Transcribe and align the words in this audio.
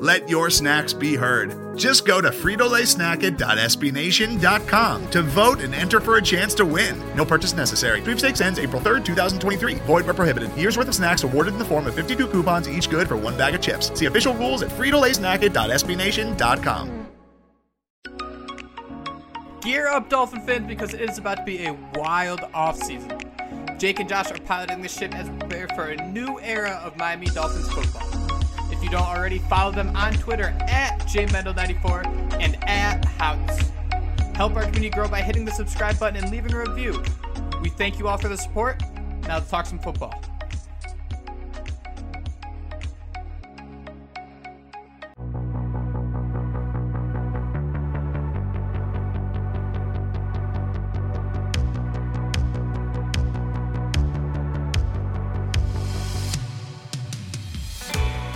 Let 0.00 0.28
your 0.30 0.48
snacks 0.48 0.94
be 0.94 1.14
heard. 1.14 1.76
Just 1.76 2.06
go 2.06 2.22
to 2.22 2.30
fritolaysnacket.sbnation.com 2.30 5.10
to 5.10 5.22
vote 5.22 5.60
and 5.60 5.74
enter 5.74 6.00
for 6.00 6.16
a 6.16 6.22
chance 6.22 6.54
to 6.54 6.64
win. 6.64 6.98
No 7.14 7.26
purchase 7.26 7.52
necessary. 7.52 8.00
Sweepstakes 8.00 8.40
ends 8.40 8.58
April 8.58 8.80
3rd, 8.80 9.04
2023. 9.04 9.74
Void 9.74 10.06
where 10.06 10.14
prohibited. 10.14 10.50
Year's 10.56 10.78
worth 10.78 10.88
of 10.88 10.94
snacks 10.94 11.22
awarded 11.22 11.52
in 11.52 11.58
the 11.58 11.66
form 11.66 11.86
of 11.86 11.94
52 11.94 12.28
coupons, 12.28 12.66
each 12.66 12.88
good 12.88 13.08
for 13.08 13.18
one 13.18 13.36
bag 13.36 13.54
of 13.54 13.60
chips. 13.60 13.92
See 13.98 14.06
official 14.06 14.32
rules 14.32 14.62
at 14.62 14.70
fritolaysnacket.sbnation.com. 14.70 17.06
Gear 19.60 19.88
up, 19.88 20.08
Dolphin 20.08 20.40
fans, 20.46 20.66
because 20.66 20.94
it 20.94 21.02
is 21.02 21.18
about 21.18 21.36
to 21.36 21.44
be 21.44 21.66
a 21.66 21.76
wild 21.96 22.40
offseason. 22.54 23.78
Jake 23.78 24.00
and 24.00 24.08
Josh 24.08 24.30
are 24.30 24.38
piloting 24.38 24.80
the 24.80 24.88
ship 24.88 25.14
as 25.14 25.28
we 25.28 25.36
prepare 25.40 25.68
for 25.68 25.88
a 25.88 25.96
new 26.08 26.40
era 26.40 26.80
of 26.82 26.96
Miami 26.96 27.26
Dolphins 27.26 27.68
football. 27.68 28.19
If 28.72 28.82
you 28.82 28.90
don't 28.90 29.02
already, 29.02 29.38
follow 29.38 29.72
them 29.72 29.94
on 29.96 30.12
Twitter 30.14 30.54
at 30.68 30.98
jmendel94 31.00 32.40
and 32.40 32.56
at 32.68 33.02
Houtz. 33.02 33.70
Help 34.36 34.54
our 34.54 34.62
community 34.62 34.90
grow 34.90 35.08
by 35.08 35.22
hitting 35.22 35.44
the 35.44 35.52
subscribe 35.52 35.98
button 35.98 36.22
and 36.22 36.30
leaving 36.30 36.52
a 36.52 36.58
review. 36.58 37.02
We 37.62 37.68
thank 37.68 37.98
you 37.98 38.08
all 38.08 38.16
for 38.16 38.28
the 38.28 38.36
support. 38.36 38.82
Now 39.22 39.34
let's 39.34 39.50
talk 39.50 39.66
some 39.66 39.78
football. 39.78 40.14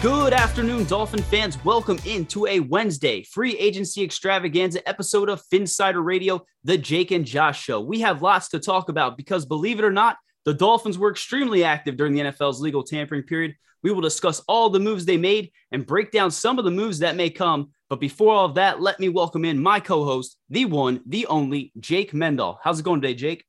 Good 0.04 0.34
afternoon, 0.34 0.84
Dolphin 0.84 1.22
fans. 1.22 1.56
Welcome 1.64 1.98
into 2.04 2.46
a 2.46 2.60
Wednesday 2.60 3.22
free 3.22 3.56
agency 3.56 4.04
extravaganza 4.04 4.86
episode 4.86 5.30
of 5.30 5.42
Phinsider 5.50 6.04
Radio, 6.04 6.44
the 6.62 6.76
Jake 6.76 7.10
and 7.10 7.24
Josh 7.24 7.62
Show. 7.62 7.80
We 7.80 8.02
have 8.02 8.20
lots 8.20 8.50
to 8.50 8.58
talk 8.58 8.90
about 8.90 9.16
because, 9.16 9.46
believe 9.46 9.78
it 9.78 9.84
or 9.84 9.90
not, 9.90 10.18
the 10.44 10.52
Dolphins 10.52 10.98
were 10.98 11.10
extremely 11.10 11.64
active 11.64 11.96
during 11.96 12.12
the 12.12 12.20
NFL's 12.20 12.60
legal 12.60 12.82
tampering 12.82 13.22
period. 13.22 13.54
We 13.82 13.92
will 13.92 14.02
discuss 14.02 14.42
all 14.46 14.68
the 14.68 14.78
moves 14.78 15.06
they 15.06 15.16
made 15.16 15.50
and 15.72 15.86
break 15.86 16.10
down 16.10 16.30
some 16.30 16.58
of 16.58 16.66
the 16.66 16.70
moves 16.70 16.98
that 16.98 17.16
may 17.16 17.30
come. 17.30 17.70
But 17.88 17.98
before 17.98 18.34
all 18.34 18.44
of 18.44 18.56
that, 18.56 18.82
let 18.82 19.00
me 19.00 19.08
welcome 19.08 19.46
in 19.46 19.58
my 19.58 19.80
co 19.80 20.04
host, 20.04 20.36
the 20.50 20.66
one, 20.66 21.00
the 21.06 21.26
only, 21.28 21.72
Jake 21.80 22.12
Mendel. 22.12 22.58
How's 22.62 22.78
it 22.78 22.84
going 22.84 23.00
today, 23.00 23.14
Jake? 23.14 23.46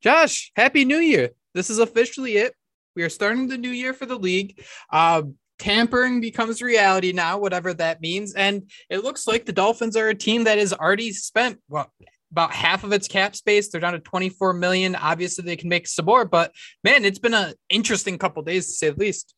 Josh, 0.00 0.52
Happy 0.54 0.84
New 0.84 0.98
Year. 0.98 1.30
This 1.54 1.70
is 1.70 1.80
officially 1.80 2.36
it. 2.36 2.54
We 2.94 3.02
are 3.02 3.08
starting 3.08 3.48
the 3.48 3.58
new 3.58 3.70
year 3.70 3.94
for 3.94 4.06
the 4.06 4.18
league. 4.18 4.62
Uh, 4.88 5.22
tampering 5.62 6.20
becomes 6.20 6.60
reality 6.60 7.12
now, 7.12 7.38
whatever 7.38 7.72
that 7.72 8.00
means. 8.00 8.34
And 8.34 8.68
it 8.90 9.04
looks 9.04 9.28
like 9.28 9.46
the 9.46 9.52
Dolphins 9.52 9.96
are 9.96 10.08
a 10.08 10.14
team 10.14 10.44
that 10.44 10.58
has 10.58 10.72
already 10.72 11.12
spent 11.12 11.60
well 11.68 11.92
about 12.32 12.52
half 12.52 12.82
of 12.82 12.92
its 12.92 13.06
cap 13.06 13.36
space. 13.36 13.68
They're 13.68 13.80
down 13.80 13.92
to 13.92 14.00
24 14.00 14.54
million. 14.54 14.96
Obviously, 14.96 15.44
they 15.44 15.54
can 15.54 15.68
make 15.68 15.86
some 15.86 16.06
more, 16.06 16.24
but 16.24 16.52
man, 16.82 17.04
it's 17.04 17.20
been 17.20 17.34
an 17.34 17.54
interesting 17.68 18.18
couple 18.18 18.42
days 18.42 18.66
to 18.66 18.72
say 18.72 18.90
the 18.90 18.98
least. 18.98 19.34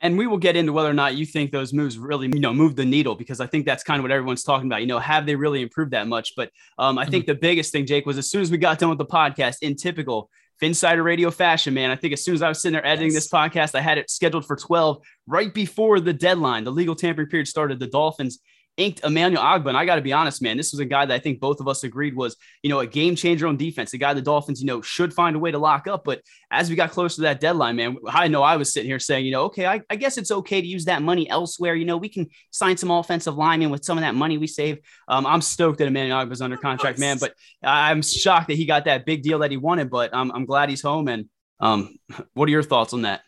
And 0.00 0.18
we 0.18 0.26
will 0.26 0.38
get 0.38 0.54
into 0.54 0.72
whether 0.72 0.90
or 0.90 0.94
not 0.94 1.14
you 1.16 1.24
think 1.24 1.50
those 1.50 1.72
moves 1.72 1.98
really, 1.98 2.26
you 2.32 2.40
know, 2.40 2.52
move 2.52 2.76
the 2.76 2.84
needle 2.84 3.14
because 3.14 3.40
I 3.40 3.46
think 3.46 3.64
that's 3.64 3.82
kind 3.82 3.98
of 3.98 4.04
what 4.04 4.12
everyone's 4.12 4.42
talking 4.44 4.66
about. 4.66 4.82
You 4.82 4.86
know, 4.86 4.98
have 4.98 5.24
they 5.24 5.34
really 5.34 5.62
improved 5.62 5.92
that 5.92 6.06
much? 6.06 6.34
But 6.36 6.50
um, 6.78 6.98
I 6.98 7.06
think 7.06 7.24
mm-hmm. 7.24 7.32
the 7.32 7.38
biggest 7.38 7.72
thing, 7.72 7.86
Jake, 7.86 8.04
was 8.04 8.18
as 8.18 8.30
soon 8.30 8.42
as 8.42 8.50
we 8.50 8.58
got 8.58 8.78
done 8.78 8.90
with 8.90 8.98
the 8.98 9.06
podcast, 9.06 9.56
in 9.62 9.76
typical 9.76 10.30
Phinsider 10.62 11.04
Radio 11.04 11.30
fashion, 11.30 11.74
man. 11.74 11.90
I 11.90 11.96
think 11.96 12.12
as 12.12 12.24
soon 12.24 12.34
as 12.34 12.42
I 12.42 12.48
was 12.48 12.60
sitting 12.60 12.74
there 12.74 12.86
editing 12.86 13.12
yes. 13.12 13.24
this 13.24 13.28
podcast, 13.28 13.74
I 13.74 13.80
had 13.80 13.98
it 13.98 14.10
scheduled 14.10 14.46
for 14.46 14.56
12 14.56 14.98
right 15.26 15.52
before 15.52 16.00
the 16.00 16.12
deadline. 16.12 16.64
The 16.64 16.72
legal 16.72 16.94
tampering 16.94 17.28
period 17.28 17.48
started. 17.48 17.80
The 17.80 17.86
Dolphins 17.86 18.38
inked 18.76 19.04
Emmanuel 19.04 19.42
Ogbah. 19.42 19.68
And 19.68 19.76
I 19.76 19.84
got 19.84 19.96
to 19.96 20.02
be 20.02 20.12
honest, 20.12 20.42
man, 20.42 20.56
this 20.56 20.72
was 20.72 20.80
a 20.80 20.84
guy 20.84 21.06
that 21.06 21.14
I 21.14 21.18
think 21.18 21.40
both 21.40 21.60
of 21.60 21.68
us 21.68 21.84
agreed 21.84 22.16
was, 22.16 22.36
you 22.62 22.70
know, 22.70 22.80
a 22.80 22.86
game 22.86 23.14
changer 23.14 23.46
on 23.46 23.56
defense, 23.56 23.92
a 23.94 23.98
guy 23.98 24.14
the 24.14 24.22
Dolphins, 24.22 24.60
you 24.60 24.66
know, 24.66 24.82
should 24.82 25.14
find 25.14 25.36
a 25.36 25.38
way 25.38 25.50
to 25.50 25.58
lock 25.58 25.86
up. 25.86 26.04
But 26.04 26.22
as 26.50 26.70
we 26.70 26.76
got 26.76 26.90
closer 26.90 27.16
to 27.16 27.22
that 27.22 27.40
deadline, 27.40 27.76
man, 27.76 27.96
I 28.08 28.28
know 28.28 28.42
I 28.42 28.56
was 28.56 28.72
sitting 28.72 28.88
here 28.88 28.98
saying, 28.98 29.26
you 29.26 29.32
know, 29.32 29.44
okay, 29.44 29.66
I, 29.66 29.82
I 29.88 29.96
guess 29.96 30.18
it's 30.18 30.30
okay 30.30 30.60
to 30.60 30.66
use 30.66 30.86
that 30.86 31.02
money 31.02 31.28
elsewhere. 31.28 31.74
You 31.74 31.84
know, 31.84 31.96
we 31.96 32.08
can 32.08 32.28
sign 32.50 32.76
some 32.76 32.90
offensive 32.90 33.36
linemen 33.36 33.70
with 33.70 33.84
some 33.84 33.98
of 33.98 34.02
that 34.02 34.14
money 34.14 34.38
we 34.38 34.46
save. 34.46 34.78
Um, 35.08 35.26
I'm 35.26 35.40
stoked 35.40 35.78
that 35.78 35.86
Emmanuel 35.86 36.24
Ogbah 36.24 36.32
is 36.32 36.42
under 36.42 36.56
contract, 36.56 36.98
man, 36.98 37.18
but 37.18 37.34
I'm 37.62 38.02
shocked 38.02 38.48
that 38.48 38.56
he 38.56 38.66
got 38.66 38.86
that 38.86 39.06
big 39.06 39.22
deal 39.22 39.40
that 39.40 39.50
he 39.50 39.56
wanted, 39.56 39.90
but 39.90 40.12
um, 40.12 40.32
I'm 40.34 40.46
glad 40.46 40.68
he's 40.68 40.82
home. 40.82 41.08
And 41.08 41.28
um, 41.60 41.96
what 42.34 42.48
are 42.48 42.52
your 42.52 42.62
thoughts 42.62 42.92
on 42.92 43.02
that? 43.02 43.22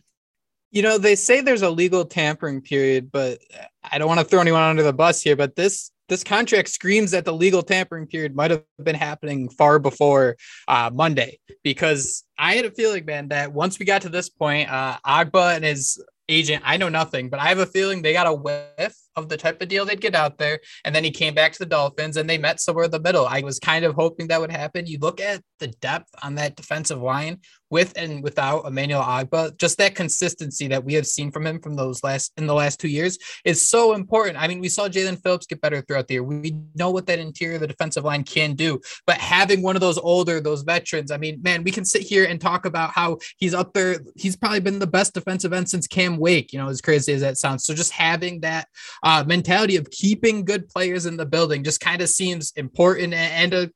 You 0.71 0.83
know, 0.83 0.99
they 0.99 1.15
say 1.15 1.41
there's 1.41 1.63
a 1.63 1.71
legal 1.71 2.05
tampering 2.05 2.61
period, 2.61 3.11
but 3.11 3.39
I 3.83 3.99
don't 3.99 4.09
want 4.09 4.21
to 4.21 4.27
throw 4.27 4.41
anyone 4.41 4.63
under 4.63 4.83
the 4.83 4.93
bus 4.93 5.23
here, 5.23 5.37
but 5.37 5.57
this 5.57 5.91
this 6.09 6.23
contract 6.23 6.69
screams 6.69 7.11
that 7.11 7.25
the 7.25 7.33
legal 7.33 7.63
tampering 7.63 8.07
period 8.07 8.37
might 8.37 8.51
have 8.53 8.63
been 8.81 8.95
happening 8.95 9.49
far 9.49 9.79
before 9.79 10.37
uh, 10.69 10.91
Monday. 10.93 11.39
Because 11.65 12.25
I 12.39 12.55
had 12.55 12.65
a 12.65 12.71
feeling, 12.71 13.05
man, 13.05 13.29
that 13.29 13.53
once 13.53 13.79
we 13.79 13.87
got 13.87 14.03
to 14.03 14.09
this 14.09 14.29
point, 14.29 14.71
uh, 14.71 14.99
Ogbah 15.05 15.57
and 15.57 15.65
his 15.65 16.03
agent, 16.29 16.63
I 16.65 16.77
know 16.77 16.89
nothing, 16.89 17.29
but 17.29 17.41
I 17.41 17.49
have 17.49 17.59
a 17.59 17.67
feeling 17.67 18.03
they 18.03 18.13
got 18.13 18.27
a 18.27 18.35
whiff 18.35 18.97
of 19.17 19.29
the 19.29 19.37
type 19.37 19.61
of 19.63 19.69
deal 19.69 19.85
they'd 19.85 20.01
get 20.01 20.15
out 20.15 20.39
there. 20.39 20.61
And 20.85 20.95
then 20.95 21.05
he 21.05 21.11
came 21.11 21.35
back 21.35 21.53
to 21.53 21.59
the 21.59 21.67
Dolphins 21.67 22.17
and 22.17 22.29
they 22.29 22.39
met 22.39 22.61
somewhere 22.61 22.85
in 22.85 22.91
the 22.91 23.01
middle. 23.01 23.27
I 23.27 23.41
was 23.41 23.59
kind 23.59 23.85
of 23.85 23.95
hoping 23.95 24.29
that 24.29 24.41
would 24.41 24.53
happen. 24.53 24.87
You 24.87 24.99
look 24.99 25.21
at 25.21 25.43
the 25.59 25.69
depth 25.69 26.11
on 26.23 26.35
that 26.35 26.57
defensive 26.57 27.01
line 27.01 27.41
with 27.71 27.93
and 27.97 28.23
without 28.23 28.65
Emmanuel 28.67 29.03
Ogbah, 29.03 29.59
just 29.59 29.79
that 29.79 29.95
consistency 29.95 30.69
that 30.69 30.85
we 30.85 30.95
have 30.95 31.07
seen 31.07 31.31
from 31.31 31.47
him 31.47 31.61
from 31.61 31.75
those 31.75 32.05
last 32.05 32.33
in 32.37 32.47
the 32.47 32.55
last 32.55 32.79
two 32.79 32.89
years 32.89 33.19
is 33.45 33.67
so 33.67 33.95
important. 33.95 34.41
I 34.41 34.47
mean, 34.47 34.61
we 34.61 34.69
saw 34.69 34.89
Jaelan 34.89 35.21
Phillips 35.23 35.47
get 35.47 35.61
better 35.61 35.81
throughout 35.81 36.07
the 36.07 36.15
year. 36.15 36.23
We 36.23 36.57
know 36.75 36.91
what 36.91 37.07
that 37.07 37.19
interior 37.19 37.57
of 37.57 37.63
the 37.63 37.67
defensive 37.67 38.05
line 38.05 38.23
can 38.23 38.55
do, 38.55 38.81
but 39.07 39.17
having 39.17 39.63
one 39.63 39.75
of 39.75 39.81
those 39.81 39.99
older, 39.99 40.41
those 40.41 40.63
veterans, 40.63 41.11
I 41.11 41.17
mean, 41.17 41.41
man, 41.43 41.65
we 41.65 41.73
can 41.73 41.85
sit 41.85 42.03
here 42.03 42.25
and 42.25 42.41
talk 42.41 42.67
about 42.67 42.91
how 42.91 43.19
he's 43.39 43.55
up 43.55 43.73
there. 43.73 43.97
He's 44.15 44.37
probably 44.37 44.61
been 44.61 44.79
the 44.79 44.87
best 44.87 45.15
defensive 45.15 45.53
end 45.53 45.69
since 45.69 45.87
Cam 45.87 46.19
Wake, 46.19 46.53
you 46.53 46.59
know, 46.59 46.69
as 46.69 46.81
crazy 46.81 47.13
as 47.15 47.23
that 47.23 47.39
sounds. 47.39 47.65
So 47.65 47.75
just 47.75 47.93
having 47.93 48.41
that 48.41 48.69
uh, 49.07 49.23
mentality 49.25 49.77
of 49.77 49.89
keeping 49.93 50.45
good 50.45 50.69
players 50.69 51.07
in 51.07 51.17
the 51.17 51.25
building 51.25 51.63
just 51.63 51.79
kind 51.79 52.03
of 52.03 52.09
seems 52.09 52.53
important 52.57 53.15
and 53.15 53.55
a 53.55 53.71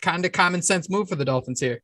kind 0.00 0.24
of 0.24 0.30
common 0.30 0.62
sense 0.62 0.88
move 0.88 1.08
for 1.08 1.16
the 1.16 1.24
Dolphins 1.24 1.58
here. 1.58 1.82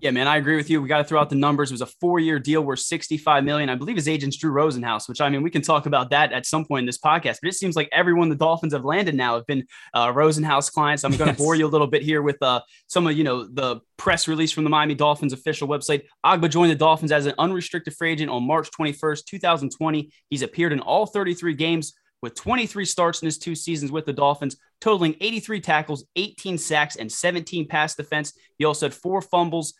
Yeah, 0.00 0.12
man, 0.12 0.26
I 0.26 0.38
agree 0.38 0.56
with 0.56 0.70
you. 0.70 0.80
We 0.80 0.88
got 0.88 0.98
to 0.98 1.04
throw 1.04 1.20
out 1.20 1.28
the 1.28 1.36
numbers. 1.36 1.70
It 1.70 1.74
was 1.74 1.82
a 1.82 1.86
four-year 1.86 2.38
deal 2.38 2.62
worth 2.62 2.80
65 2.80 3.44
million. 3.44 3.68
I 3.68 3.74
believe 3.74 3.96
his 3.96 4.08
agent's 4.08 4.38
Drew 4.38 4.50
Rosenhaus, 4.50 5.06
which 5.10 5.20
I 5.20 5.28
mean, 5.28 5.42
we 5.42 5.50
can 5.50 5.60
talk 5.60 5.84
about 5.84 6.08
that 6.10 6.32
at 6.32 6.46
some 6.46 6.64
point 6.64 6.84
in 6.84 6.86
this 6.86 6.96
podcast. 6.96 7.36
But 7.42 7.48
it 7.48 7.54
seems 7.54 7.76
like 7.76 7.88
everyone 7.92 8.30
the 8.30 8.34
Dolphins 8.34 8.72
have 8.72 8.84
landed 8.84 9.14
now 9.14 9.34
have 9.34 9.46
been 9.46 9.66
uh, 9.92 10.10
Rosenhaus 10.10 10.72
clients. 10.72 11.04
I'm 11.04 11.10
going 11.10 11.28
to 11.28 11.32
yes. 11.32 11.38
bore 11.38 11.54
you 11.54 11.66
a 11.66 11.68
little 11.68 11.86
bit 11.86 12.00
here 12.00 12.22
with 12.22 12.42
uh, 12.42 12.62
some 12.86 13.06
of 13.06 13.16
you 13.16 13.24
know 13.24 13.44
the 13.46 13.80
press 13.98 14.26
release 14.26 14.52
from 14.52 14.64
the 14.64 14.70
Miami 14.70 14.94
Dolphins 14.94 15.34
official 15.34 15.68
website. 15.68 16.04
Ogbah 16.24 16.48
joined 16.48 16.70
the 16.70 16.76
Dolphins 16.76 17.12
as 17.12 17.26
an 17.26 17.34
unrestricted 17.38 17.94
free 17.94 18.12
agent 18.12 18.30
on 18.30 18.46
March 18.46 18.70
21st, 18.70 19.26
2020. 19.26 20.10
He's 20.30 20.40
appeared 20.40 20.72
in 20.72 20.80
all 20.80 21.04
33 21.04 21.52
games 21.52 21.92
with 22.22 22.34
23 22.34 22.84
starts 22.84 23.20
in 23.22 23.26
his 23.26 23.38
two 23.38 23.54
seasons 23.54 23.92
with 23.92 24.06
the 24.06 24.12
Dolphins, 24.12 24.56
totaling 24.80 25.16
83 25.20 25.60
tackles, 25.60 26.04
18 26.16 26.58
sacks, 26.58 26.96
and 26.96 27.10
17 27.10 27.66
pass 27.68 27.94
defense. 27.94 28.32
He 28.58 28.64
also 28.64 28.86
had 28.86 28.94
four 28.94 29.22
fumbles 29.22 29.74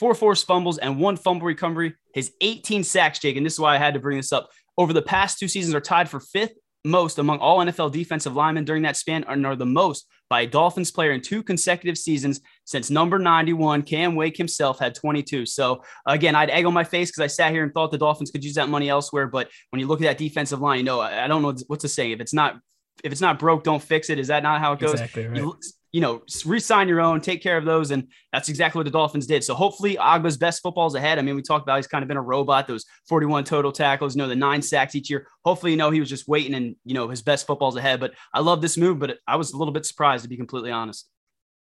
four 0.00 0.14
forced 0.14 0.46
fumbles, 0.46 0.78
and 0.78 0.98
one 0.98 1.16
fumble 1.16 1.46
recovery. 1.46 1.94
His 2.14 2.32
18 2.40 2.82
sacks, 2.82 3.20
Jake, 3.20 3.36
and 3.36 3.46
this 3.46 3.52
is 3.52 3.60
why 3.60 3.76
I 3.76 3.78
had 3.78 3.94
to 3.94 4.00
bring 4.00 4.16
this 4.16 4.32
up. 4.32 4.48
Over 4.76 4.92
the 4.92 5.02
past 5.02 5.38
two 5.38 5.46
seasons, 5.46 5.74
are 5.74 5.80
tied 5.80 6.08
for 6.08 6.18
fifth 6.18 6.54
most 6.82 7.18
among 7.18 7.38
all 7.40 7.58
NFL 7.58 7.92
defensive 7.92 8.34
linemen 8.34 8.64
during 8.64 8.82
that 8.82 8.96
span, 8.96 9.24
and 9.28 9.46
are 9.46 9.54
the 9.54 9.66
most 9.66 10.06
by 10.30 10.42
a 10.42 10.46
Dolphins 10.46 10.90
player 10.90 11.10
in 11.10 11.20
two 11.20 11.42
consecutive 11.42 11.98
seasons 11.98 12.40
since 12.64 12.88
number 12.88 13.18
91, 13.18 13.82
Cam 13.82 14.14
Wake 14.14 14.36
himself, 14.36 14.78
had 14.78 14.94
22. 14.94 15.44
So 15.44 15.82
again, 16.06 16.34
I'd 16.34 16.50
egg 16.50 16.64
on 16.64 16.72
my 16.72 16.84
face 16.84 17.10
because 17.10 17.22
I 17.22 17.26
sat 17.26 17.52
here 17.52 17.64
and 17.64 17.74
thought 17.74 17.90
the 17.90 17.98
Dolphins 17.98 18.30
could 18.30 18.44
use 18.44 18.54
that 18.54 18.68
money 18.68 18.88
elsewhere. 18.88 19.26
But 19.26 19.50
when 19.70 19.80
you 19.80 19.86
look 19.86 20.00
at 20.00 20.04
that 20.04 20.18
defensive 20.18 20.60
line, 20.60 20.78
you 20.78 20.84
know, 20.84 21.00
I 21.00 21.26
don't 21.26 21.42
know 21.42 21.54
what 21.66 21.80
to 21.80 21.88
say. 21.88 22.12
If 22.12 22.20
it's 22.20 22.32
not 22.32 22.60
if 23.02 23.12
it's 23.12 23.20
not 23.20 23.38
broke, 23.38 23.64
don't 23.64 23.82
fix 23.82 24.08
it. 24.08 24.18
Is 24.18 24.28
that 24.28 24.42
not 24.42 24.60
how 24.60 24.72
it 24.72 24.78
goes? 24.78 24.92
Exactly 24.92 25.26
right. 25.26 25.36
you, 25.36 25.58
you 25.92 26.00
know, 26.00 26.22
resign 26.44 26.88
your 26.88 27.00
own, 27.00 27.20
take 27.20 27.42
care 27.42 27.56
of 27.56 27.64
those. 27.64 27.90
And 27.90 28.08
that's 28.32 28.48
exactly 28.48 28.78
what 28.78 28.84
the 28.84 28.90
Dolphins 28.90 29.26
did. 29.26 29.42
So 29.42 29.54
hopefully 29.54 29.96
Ogbah's 29.96 30.36
best 30.36 30.62
football's 30.62 30.94
ahead. 30.94 31.18
I 31.18 31.22
mean, 31.22 31.34
we 31.34 31.42
talked 31.42 31.64
about 31.64 31.76
he's 31.76 31.86
kind 31.86 32.02
of 32.02 32.08
been 32.08 32.16
a 32.16 32.22
robot, 32.22 32.68
those 32.68 32.84
41 33.08 33.44
total 33.44 33.72
tackles, 33.72 34.14
you 34.14 34.22
know, 34.22 34.28
the 34.28 34.36
nine 34.36 34.62
sacks 34.62 34.94
each 34.94 35.10
year. 35.10 35.26
Hopefully, 35.44 35.72
you 35.72 35.78
know, 35.78 35.90
he 35.90 36.00
was 36.00 36.08
just 36.08 36.28
waiting 36.28 36.54
and, 36.54 36.76
you 36.84 36.94
know, 36.94 37.08
his 37.08 37.22
best 37.22 37.46
football's 37.46 37.76
ahead. 37.76 37.98
But 37.98 38.14
I 38.32 38.40
love 38.40 38.62
this 38.62 38.76
move, 38.76 38.98
but 38.98 39.18
I 39.26 39.36
was 39.36 39.52
a 39.52 39.56
little 39.56 39.74
bit 39.74 39.84
surprised 39.86 40.22
to 40.22 40.28
be 40.28 40.36
completely 40.36 40.70
honest. 40.70 41.08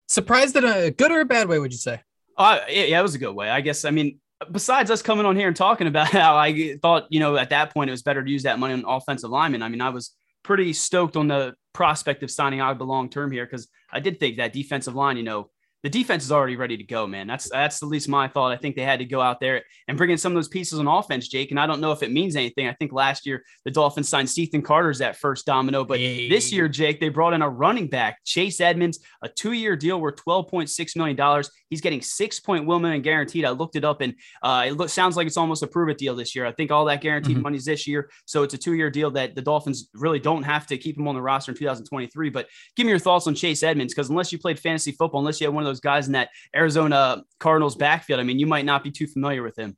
Surprised 0.09 0.57
in 0.57 0.65
a 0.65 0.91
good 0.91 1.11
or 1.11 1.21
a 1.21 1.25
bad 1.25 1.49
way, 1.49 1.59
would 1.59 1.73
you 1.73 1.79
say? 1.79 2.03
Uh, 2.37 2.61
yeah, 2.69 2.99
it 2.99 3.03
was 3.03 3.15
a 3.15 3.19
good 3.19 3.35
way. 3.35 3.51
I 3.51 3.61
guess, 3.61 3.85
I 3.85 3.91
mean, 3.91 4.21
besides 4.53 4.91
us 4.91 5.03
coming 5.03 5.27
on 5.27 5.37
here 5.37 5.49
and 5.49 5.57
talking 5.57 5.87
about 5.87 6.09
how 6.13 6.37
I 6.37 6.77
thought, 6.83 7.07
you 7.11 7.21
know, 7.21 7.37
at 7.37 7.51
that 7.51 7.73
point 7.73 7.89
it 7.89 7.93
was 7.93 8.03
better 8.03 8.23
to 8.23 8.31
use 8.31 8.43
that 8.45 8.59
money 8.59 8.75
on 8.75 8.85
offensive 8.87 9.31
lineman. 9.31 9.63
I 9.63 9.69
mean, 9.69 9.81
I 9.81 9.91
was 9.91 10.13
pretty 10.43 10.73
stoked 10.73 11.17
on 11.17 11.29
the 11.29 11.55
prospect 11.73 12.23
of 12.23 12.31
signing 12.31 12.61
Ogbah 12.61 12.87
long 12.87 13.09
term 13.11 13.31
here 13.31 13.45
because 13.45 13.69
I 13.93 14.01
did 14.01 14.21
think 14.21 14.37
that 14.37 14.53
defensive 14.53 14.95
line, 14.95 15.17
you 15.17 15.23
know, 15.23 15.51
the 15.85 15.89
defense 15.89 16.25
is 16.25 16.33
already 16.33 16.57
ready 16.57 16.77
to 16.77 16.83
go, 16.83 17.07
man. 17.07 17.29
That's 17.29 17.49
that's 17.49 17.83
at 17.85 17.89
least 17.89 18.09
my 18.09 18.27
thought. 18.27 18.51
I 18.51 18.57
think 18.57 18.75
they 18.75 18.83
had 18.83 18.99
to 18.99 19.05
go 19.05 19.21
out 19.21 19.39
there 19.39 19.63
and 19.87 19.97
bring 19.97 20.11
in 20.11 20.19
some 20.19 20.33
of 20.33 20.35
those 20.35 20.49
pieces 20.49 20.81
on 20.81 20.89
offense, 20.89 21.29
Jake. 21.29 21.53
And 21.53 21.61
I 21.61 21.69
don't 21.69 21.81
know 21.81 21.93
if 21.93 22.03
it 22.03 22.11
means 22.11 22.35
anything. 22.35 22.67
I 22.67 22.73
think 22.73 22.93
last 22.93 23.27
year 23.27 23.45
the 23.65 23.71
Dolphins 23.71 24.09
signed 24.09 24.29
Cethan 24.29 24.63
Carter's 24.63 24.99
that 24.99 25.17
first 25.17 25.47
domino, 25.47 25.85
but 25.85 26.01
hey. 26.01 26.29
this 26.29 26.53
year, 26.53 26.69
Jake, 26.69 26.99
they 26.99 27.11
brought 27.11 27.33
in 27.33 27.43
a 27.43 27.49
running 27.49 27.87
back, 27.87 28.19
Chase 28.25 28.61
Edmonds, 28.61 28.99
a 29.23 29.29
two-year 29.29 29.77
deal 29.77 30.01
worth 30.01 30.17
twelve 30.17 30.49
point 30.49 30.69
six 30.69 30.97
million 30.97 31.17
dollars. 31.17 31.49
He's 31.71 31.81
getting 31.81 32.03
six 32.03 32.41
point 32.41 32.67
one 32.67 32.83
million 32.83 33.03
guaranteed. 33.03 33.45
I 33.45 33.51
looked 33.51 33.77
it 33.77 33.85
up, 33.85 34.01
and 34.01 34.15
uh, 34.43 34.65
it 34.67 34.73
looks, 34.73 34.93
sounds 34.93 35.17
like 35.17 35.27
it's 35.27 35.37
almost 35.37 35.63
a 35.63 35.67
prove 35.67 35.89
it 35.89 35.99
deal 35.99 36.15
this 36.15 36.35
year. 36.35 36.47
I 36.47 36.53
think 36.53 36.71
all 36.71 36.85
that 36.87 37.01
guaranteed 37.01 37.37
mm-hmm. 37.37 37.43
money's 37.43 37.65
this 37.65 37.87
year, 37.87 38.11
so 38.25 38.43
it's 38.43 38.55
a 38.55 38.59
two-year 38.59 38.91
deal 38.91 39.11
that 39.13 39.35
the 39.35 39.43
Dolphins 39.43 39.89
really 39.95 40.19
don't 40.19 40.43
have 40.43 40.67
to 40.69 40.79
keep 40.79 40.97
him 40.97 41.09
on 41.09 41.15
the 41.15 41.23
roster 41.23 41.53
in 41.53 41.59
2023. 41.59 42.31
But 42.31 42.49
give 42.77 42.85
me 42.85 42.91
your 42.91 42.99
thoughts 42.99 43.27
on 43.27 43.35
Chase 43.35 43.63
Edmonds 43.63 43.95
because 43.95 44.11
unless 44.11 44.33
you 44.33 44.39
played 44.39 44.59
fantasy 44.59 44.93
football, 44.93 45.21
unless 45.21 45.41
you 45.41 45.47
had 45.47 45.55
one 45.55 45.63
of 45.63 45.69
those 45.69 45.81
guys 45.81 46.07
in 46.07 46.13
that 46.13 46.31
Arizona 46.55 47.23
Cardinals 47.39 47.77
backfield. 47.77 48.21
I 48.21 48.23
mean, 48.23 48.39
you 48.39 48.47
might 48.47 48.65
not 48.65 48.83
be 48.83 48.91
too 48.91 49.07
familiar 49.07 49.43
with 49.43 49.59
him. 49.59 49.77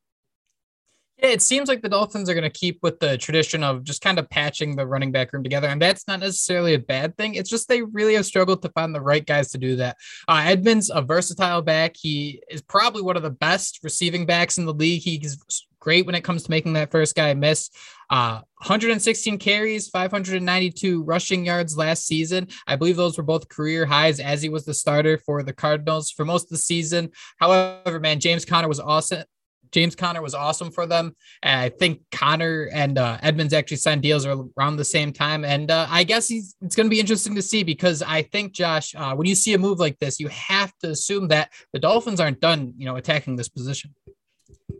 Yeah, 1.22 1.30
it 1.30 1.42
seems 1.42 1.68
like 1.68 1.82
the 1.82 1.88
Dolphins 1.88 2.30
are 2.30 2.34
going 2.34 2.50
to 2.50 2.50
keep 2.50 2.78
with 2.82 2.98
the 2.98 3.18
tradition 3.18 3.62
of 3.62 3.84
just 3.84 4.00
kind 4.00 4.18
of 4.18 4.30
patching 4.30 4.74
the 4.74 4.86
running 4.86 5.12
back 5.12 5.32
room 5.32 5.42
together. 5.42 5.68
And 5.68 5.80
that's 5.80 6.08
not 6.08 6.20
necessarily 6.20 6.72
a 6.72 6.78
bad 6.78 7.16
thing. 7.18 7.34
It's 7.34 7.50
just 7.50 7.68
they 7.68 7.82
really 7.82 8.14
have 8.14 8.24
struggled 8.24 8.62
to 8.62 8.70
find 8.70 8.94
the 8.94 9.02
right 9.02 9.26
guys 9.26 9.50
to 9.50 9.58
do 9.58 9.76
that. 9.76 9.98
Uh, 10.26 10.42
Edmonds, 10.46 10.90
a 10.92 11.02
versatile 11.02 11.60
back. 11.60 11.94
He 11.94 12.42
is 12.48 12.62
probably 12.62 13.02
one 13.02 13.18
of 13.18 13.22
the 13.22 13.30
best 13.30 13.80
receiving 13.82 14.24
backs 14.24 14.56
in 14.56 14.64
the 14.64 14.72
league. 14.72 15.02
He's 15.02 15.66
great 15.78 16.06
when 16.06 16.14
it 16.14 16.24
comes 16.24 16.42
to 16.44 16.50
making 16.50 16.72
that 16.74 16.90
first 16.90 17.14
guy 17.14 17.34
miss. 17.34 17.68
Uh, 18.08 18.40
116 18.58 19.38
carries, 19.38 19.88
592 19.88 21.02
rushing 21.02 21.44
yards 21.44 21.76
last 21.76 22.06
season. 22.06 22.48
I 22.66 22.76
believe 22.76 22.96
those 22.96 23.18
were 23.18 23.24
both 23.24 23.48
career 23.48 23.84
highs 23.84 24.20
as 24.20 24.40
he 24.40 24.48
was 24.48 24.64
the 24.64 24.74
starter 24.74 25.18
for 25.18 25.42
the 25.42 25.52
Cardinals 25.52 26.10
for 26.10 26.24
most 26.24 26.44
of 26.44 26.50
the 26.50 26.58
season. 26.58 27.10
However, 27.38 28.00
man, 28.00 28.20
James 28.20 28.46
Conner 28.46 28.68
was 28.68 28.80
awesome. 28.80 29.24
James 29.72 29.94
Conner 29.94 30.22
was 30.22 30.34
awesome 30.34 30.70
for 30.70 30.86
them. 30.86 31.14
And 31.42 31.60
I 31.60 31.68
think 31.68 32.02
Conner 32.10 32.68
and 32.72 32.98
uh, 32.98 33.18
Edmonds 33.22 33.52
actually 33.52 33.78
signed 33.78 34.02
deals 34.02 34.26
around 34.26 34.76
the 34.76 34.84
same 34.84 35.12
time. 35.12 35.44
And 35.44 35.70
uh, 35.70 35.86
I 35.88 36.04
guess 36.04 36.28
he's, 36.28 36.56
it's 36.60 36.76
going 36.76 36.86
to 36.86 36.90
be 36.90 37.00
interesting 37.00 37.34
to 37.34 37.42
see 37.42 37.62
because 37.62 38.02
I 38.02 38.22
think, 38.22 38.52
Josh, 38.52 38.94
uh, 38.94 39.14
when 39.14 39.26
you 39.26 39.34
see 39.34 39.54
a 39.54 39.58
move 39.58 39.78
like 39.78 39.98
this, 39.98 40.20
you 40.20 40.28
have 40.28 40.72
to 40.78 40.90
assume 40.90 41.28
that 41.28 41.52
the 41.72 41.78
Dolphins 41.78 42.20
aren't 42.20 42.40
done, 42.40 42.74
you 42.76 42.86
know, 42.86 42.96
attacking 42.96 43.36
this 43.36 43.48
position. 43.48 43.94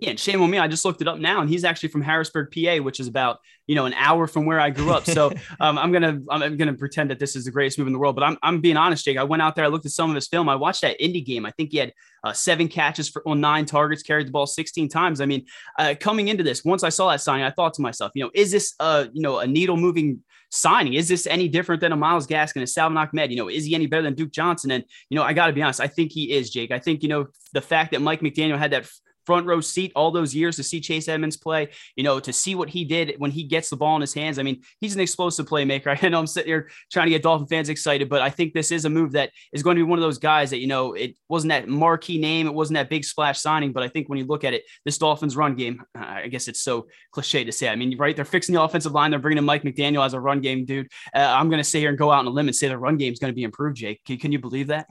Yeah, 0.00 0.10
and 0.10 0.20
shame 0.20 0.40
on 0.40 0.50
me. 0.50 0.58
I 0.58 0.68
just 0.68 0.84
looked 0.84 1.02
it 1.02 1.08
up 1.08 1.18
now, 1.18 1.40
and 1.40 1.50
he's 1.50 1.64
actually 1.64 1.90
from 1.90 2.02
Harrisburg, 2.02 2.54
PA, 2.54 2.76
which 2.82 3.00
is 3.00 3.06
about 3.06 3.38
you 3.66 3.74
know 3.74 3.86
an 3.86 3.94
hour 3.94 4.26
from 4.26 4.46
where 4.46 4.60
I 4.60 4.70
grew 4.70 4.92
up. 4.92 5.04
So 5.04 5.30
um, 5.60 5.78
I'm 5.78 5.92
gonna 5.92 6.20
I'm 6.30 6.56
gonna 6.56 6.74
pretend 6.74 7.10
that 7.10 7.18
this 7.18 7.36
is 7.36 7.44
the 7.44 7.50
greatest 7.50 7.78
move 7.78 7.86
in 7.86 7.92
the 7.92 7.98
world. 7.98 8.14
But 8.14 8.24
I'm 8.24 8.38
I'm 8.42 8.60
being 8.60 8.76
honest, 8.76 9.04
Jake. 9.04 9.18
I 9.18 9.24
went 9.24 9.42
out 9.42 9.56
there, 9.56 9.64
I 9.64 9.68
looked 9.68 9.86
at 9.86 9.92
some 9.92 10.10
of 10.10 10.14
his 10.14 10.28
film. 10.28 10.48
I 10.48 10.54
watched 10.54 10.82
that 10.82 10.98
indie 11.00 11.24
game. 11.24 11.44
I 11.44 11.50
think 11.50 11.70
he 11.70 11.78
had 11.78 11.92
uh, 12.24 12.32
seven 12.32 12.68
catches 12.68 13.08
for 13.08 13.26
on 13.26 13.40
nine 13.40 13.66
targets, 13.66 14.02
carried 14.02 14.26
the 14.26 14.32
ball 14.32 14.46
16 14.46 14.88
times. 14.88 15.20
I 15.20 15.26
mean, 15.26 15.46
uh, 15.78 15.94
coming 15.98 16.28
into 16.28 16.42
this, 16.42 16.64
once 16.64 16.82
I 16.82 16.88
saw 16.88 17.10
that 17.10 17.20
signing, 17.20 17.44
I 17.44 17.50
thought 17.50 17.74
to 17.74 17.82
myself, 17.82 18.12
you 18.14 18.24
know, 18.24 18.30
is 18.34 18.50
this 18.50 18.74
uh 18.80 19.06
you 19.12 19.22
know 19.22 19.38
a 19.38 19.46
needle 19.46 19.76
moving 19.76 20.22
signing. 20.50 20.94
Is 20.94 21.08
this 21.08 21.26
any 21.26 21.48
different 21.48 21.80
than 21.80 21.92
a 21.92 21.96
Myles 21.96 22.26
Gaskin, 22.26 22.62
a 22.62 22.66
Salvon 22.66 22.98
Ahmed? 22.98 23.30
You 23.30 23.36
know, 23.36 23.48
is 23.48 23.64
he 23.64 23.74
any 23.74 23.86
better 23.86 24.02
than 24.02 24.14
Duke 24.14 24.32
Johnson? 24.32 24.70
And, 24.72 24.84
you 25.08 25.16
know, 25.16 25.22
I 25.22 25.32
got 25.32 25.46
to 25.46 25.52
be 25.52 25.62
honest, 25.62 25.80
I 25.80 25.86
think 25.86 26.12
he 26.12 26.32
is, 26.32 26.50
Jake. 26.50 26.70
I 26.70 26.78
think, 26.78 27.02
you 27.02 27.08
know, 27.08 27.28
the 27.52 27.60
fact 27.60 27.92
that 27.92 28.02
Mike 28.02 28.20
McDaniel 28.20 28.58
had 28.58 28.72
that 28.72 28.90
front 29.26 29.46
row 29.46 29.60
seat 29.60 29.92
all 29.94 30.10
those 30.10 30.34
years 30.34 30.56
to 30.56 30.62
see 30.62 30.80
Chase 30.80 31.08
Edmonds 31.08 31.36
play, 31.36 31.68
you 31.96 32.04
know, 32.04 32.20
to 32.20 32.32
see 32.32 32.54
what 32.54 32.68
he 32.68 32.84
did 32.84 33.14
when 33.18 33.30
he 33.30 33.44
gets 33.44 33.70
the 33.70 33.76
ball 33.76 33.94
in 33.96 34.00
his 34.00 34.14
hands. 34.14 34.38
I 34.38 34.42
mean, 34.42 34.62
he's 34.80 34.94
an 34.94 35.00
explosive 35.00 35.46
playmaker. 35.46 35.96
I 36.02 36.08
know 36.08 36.18
I'm 36.18 36.26
sitting 36.26 36.48
here 36.48 36.70
trying 36.90 37.06
to 37.06 37.10
get 37.10 37.22
Dolphin 37.22 37.46
fans 37.46 37.68
excited, 37.68 38.08
but 38.08 38.22
I 38.22 38.30
think 38.30 38.52
this 38.52 38.70
is 38.70 38.84
a 38.84 38.90
move 38.90 39.12
that 39.12 39.30
is 39.52 39.62
going 39.62 39.76
to 39.76 39.84
be 39.84 39.88
one 39.88 39.98
of 39.98 40.02
those 40.02 40.18
guys 40.18 40.50
that, 40.50 40.58
you 40.58 40.66
know, 40.66 40.94
it 40.94 41.16
wasn't 41.28 41.50
that 41.50 41.68
marquee 41.68 42.18
name, 42.18 42.46
it 42.46 42.54
wasn't 42.54 42.76
that 42.76 42.90
big 42.90 43.04
splash 43.04 43.40
signing, 43.40 43.72
but 43.72 43.82
I 43.82 43.88
think 43.88 44.08
when 44.08 44.18
you 44.18 44.24
look 44.24 44.44
at 44.44 44.54
it, 44.54 44.64
this 44.84 44.98
Dolphins 44.98 45.36
run 45.36 45.54
game, 45.54 45.82
I 45.94 46.28
guess 46.28 46.48
it's 46.48 46.60
so 46.60 46.86
cliche 47.12 47.44
to 47.44 47.52
say. 47.52 47.68
I 47.68 47.76
mean, 47.76 47.96
right, 47.98 48.14
they're 48.14 48.24
fixing 48.24 48.54
the 48.54 48.62
offensive 48.62 48.92
line, 48.92 49.10
they're 49.10 49.20
bringing 49.20 49.38
in 49.38 49.44
Mike 49.44 49.62
McDaniel 49.62 50.04
as 50.04 50.14
a 50.14 50.20
run 50.20 50.40
game 50.40 50.64
dude. 50.64 50.88
Uh, 51.14 51.18
I'm 51.18 51.48
going 51.48 51.58
to 51.58 51.64
sit 51.64 51.80
here 51.80 51.90
and 51.90 51.98
go 51.98 52.10
out 52.10 52.20
on 52.20 52.26
a 52.26 52.30
limb 52.30 52.48
and 52.48 52.56
say 52.56 52.68
the 52.68 52.78
run 52.78 52.96
game 52.96 53.12
is 53.12 53.18
going 53.18 53.32
to 53.32 53.36
be 53.36 53.42
improved, 53.42 53.76
Jake. 53.76 54.02
Can, 54.04 54.18
can 54.18 54.32
you 54.32 54.38
believe 54.38 54.68
that? 54.68 54.88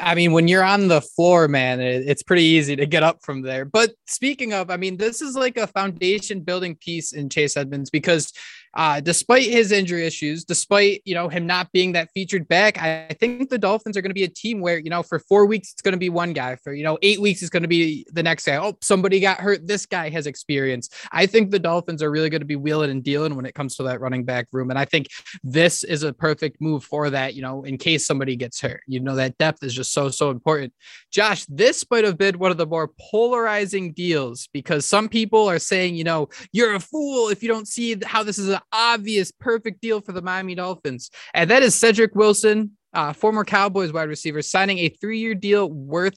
I 0.00 0.14
mean, 0.14 0.32
when 0.32 0.48
you're 0.48 0.64
on 0.64 0.88
the 0.88 1.00
floor, 1.00 1.46
man, 1.46 1.80
it's 1.80 2.22
pretty 2.22 2.42
easy 2.42 2.74
to 2.76 2.86
get 2.86 3.02
up 3.02 3.22
from 3.22 3.42
there. 3.42 3.64
But 3.64 3.92
speaking 4.06 4.52
of, 4.52 4.70
I 4.70 4.76
mean, 4.76 4.96
this 4.96 5.22
is 5.22 5.36
like 5.36 5.56
a 5.56 5.66
foundation 5.68 6.40
building 6.40 6.74
piece 6.74 7.12
in 7.12 7.28
Chase 7.28 7.56
Edmonds 7.56 7.88
because 7.90 8.32
uh, 8.76 9.00
despite 9.00 9.44
his 9.44 9.72
injury 9.72 10.06
issues, 10.06 10.44
despite 10.44 11.00
you 11.06 11.14
know 11.14 11.28
him 11.28 11.46
not 11.46 11.72
being 11.72 11.92
that 11.92 12.10
featured 12.12 12.46
back, 12.46 12.80
I, 12.80 13.06
I 13.08 13.14
think 13.14 13.48
the 13.48 13.56
Dolphins 13.56 13.96
are 13.96 14.02
going 14.02 14.10
to 14.10 14.14
be 14.14 14.24
a 14.24 14.28
team 14.28 14.60
where 14.60 14.78
you 14.78 14.90
know 14.90 15.02
for 15.02 15.18
four 15.18 15.46
weeks 15.46 15.72
it's 15.72 15.80
going 15.80 15.92
to 15.92 15.98
be 15.98 16.10
one 16.10 16.34
guy, 16.34 16.56
for 16.56 16.74
you 16.74 16.84
know 16.84 16.98
eight 17.00 17.18
weeks 17.18 17.40
it's 17.40 17.48
going 17.48 17.62
to 17.62 17.68
be 17.68 18.06
the 18.12 18.22
next 18.22 18.44
guy. 18.44 18.56
Oh, 18.56 18.76
somebody 18.82 19.18
got 19.18 19.40
hurt. 19.40 19.66
This 19.66 19.86
guy 19.86 20.10
has 20.10 20.26
experience. 20.26 20.90
I 21.10 21.24
think 21.24 21.50
the 21.50 21.58
Dolphins 21.58 22.02
are 22.02 22.10
really 22.10 22.28
going 22.28 22.42
to 22.42 22.46
be 22.46 22.56
wheeling 22.56 22.90
and 22.90 23.02
dealing 23.02 23.34
when 23.34 23.46
it 23.46 23.54
comes 23.54 23.76
to 23.76 23.82
that 23.84 24.02
running 24.02 24.24
back 24.24 24.48
room, 24.52 24.68
and 24.68 24.78
I 24.78 24.84
think 24.84 25.08
this 25.42 25.82
is 25.82 26.02
a 26.02 26.12
perfect 26.12 26.60
move 26.60 26.84
for 26.84 27.08
that. 27.08 27.34
You 27.34 27.40
know, 27.40 27.64
in 27.64 27.78
case 27.78 28.06
somebody 28.06 28.36
gets 28.36 28.60
hurt, 28.60 28.82
you 28.86 29.00
know 29.00 29.16
that 29.16 29.38
depth 29.38 29.64
is 29.64 29.72
just 29.72 29.92
so 29.92 30.10
so 30.10 30.30
important. 30.30 30.74
Josh, 31.10 31.46
this 31.46 31.82
might 31.90 32.04
have 32.04 32.18
been 32.18 32.38
one 32.38 32.50
of 32.50 32.58
the 32.58 32.66
more 32.66 32.90
polarizing 33.10 33.94
deals 33.94 34.50
because 34.52 34.84
some 34.84 35.08
people 35.08 35.48
are 35.48 35.58
saying, 35.58 35.94
you 35.94 36.04
know, 36.04 36.28
you're 36.52 36.74
a 36.74 36.80
fool 36.80 37.30
if 37.30 37.42
you 37.42 37.48
don't 37.48 37.66
see 37.66 37.96
how 38.04 38.22
this 38.22 38.38
is 38.38 38.50
an 38.50 38.60
obvious 38.72 39.30
perfect 39.32 39.80
deal 39.80 40.00
for 40.00 40.12
the 40.12 40.22
Miami 40.22 40.54
Dolphins. 40.54 41.10
And 41.34 41.50
that 41.50 41.62
is 41.62 41.74
Cedric 41.74 42.14
Wilson, 42.14 42.76
uh, 42.92 43.12
former 43.12 43.44
Cowboys 43.44 43.92
wide 43.92 44.08
receiver, 44.08 44.42
signing 44.42 44.78
a 44.78 44.88
three 44.88 45.18
year 45.18 45.34
deal 45.34 45.70
worth 45.70 46.16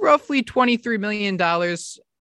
roughly 0.00 0.42
$23 0.42 0.98
million, 0.98 1.38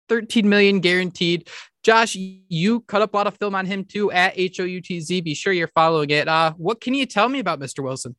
13 0.09 0.49
million 0.49 0.81
guaranteed. 0.81 1.49
Josh, 1.83 2.17
you 2.17 2.81
cut 2.81 3.03
up 3.03 3.15
a 3.15 3.17
lot 3.17 3.27
of 3.27 3.37
film 3.37 3.55
on 3.55 3.65
him 3.65 3.85
too 3.85 4.11
at 4.11 4.37
HOUTZ. 4.37 5.23
Be 5.23 5.35
sure 5.35 5.53
you're 5.53 5.69
following 5.69 6.11
it. 6.11 6.29
Uh, 6.29 6.53
what 6.57 6.81
can 6.81 6.95
you 6.95 7.07
tell 7.07 7.29
me 7.29 7.39
about 7.39 7.61
Mr. 7.61 7.83
Wilson? 7.83 8.17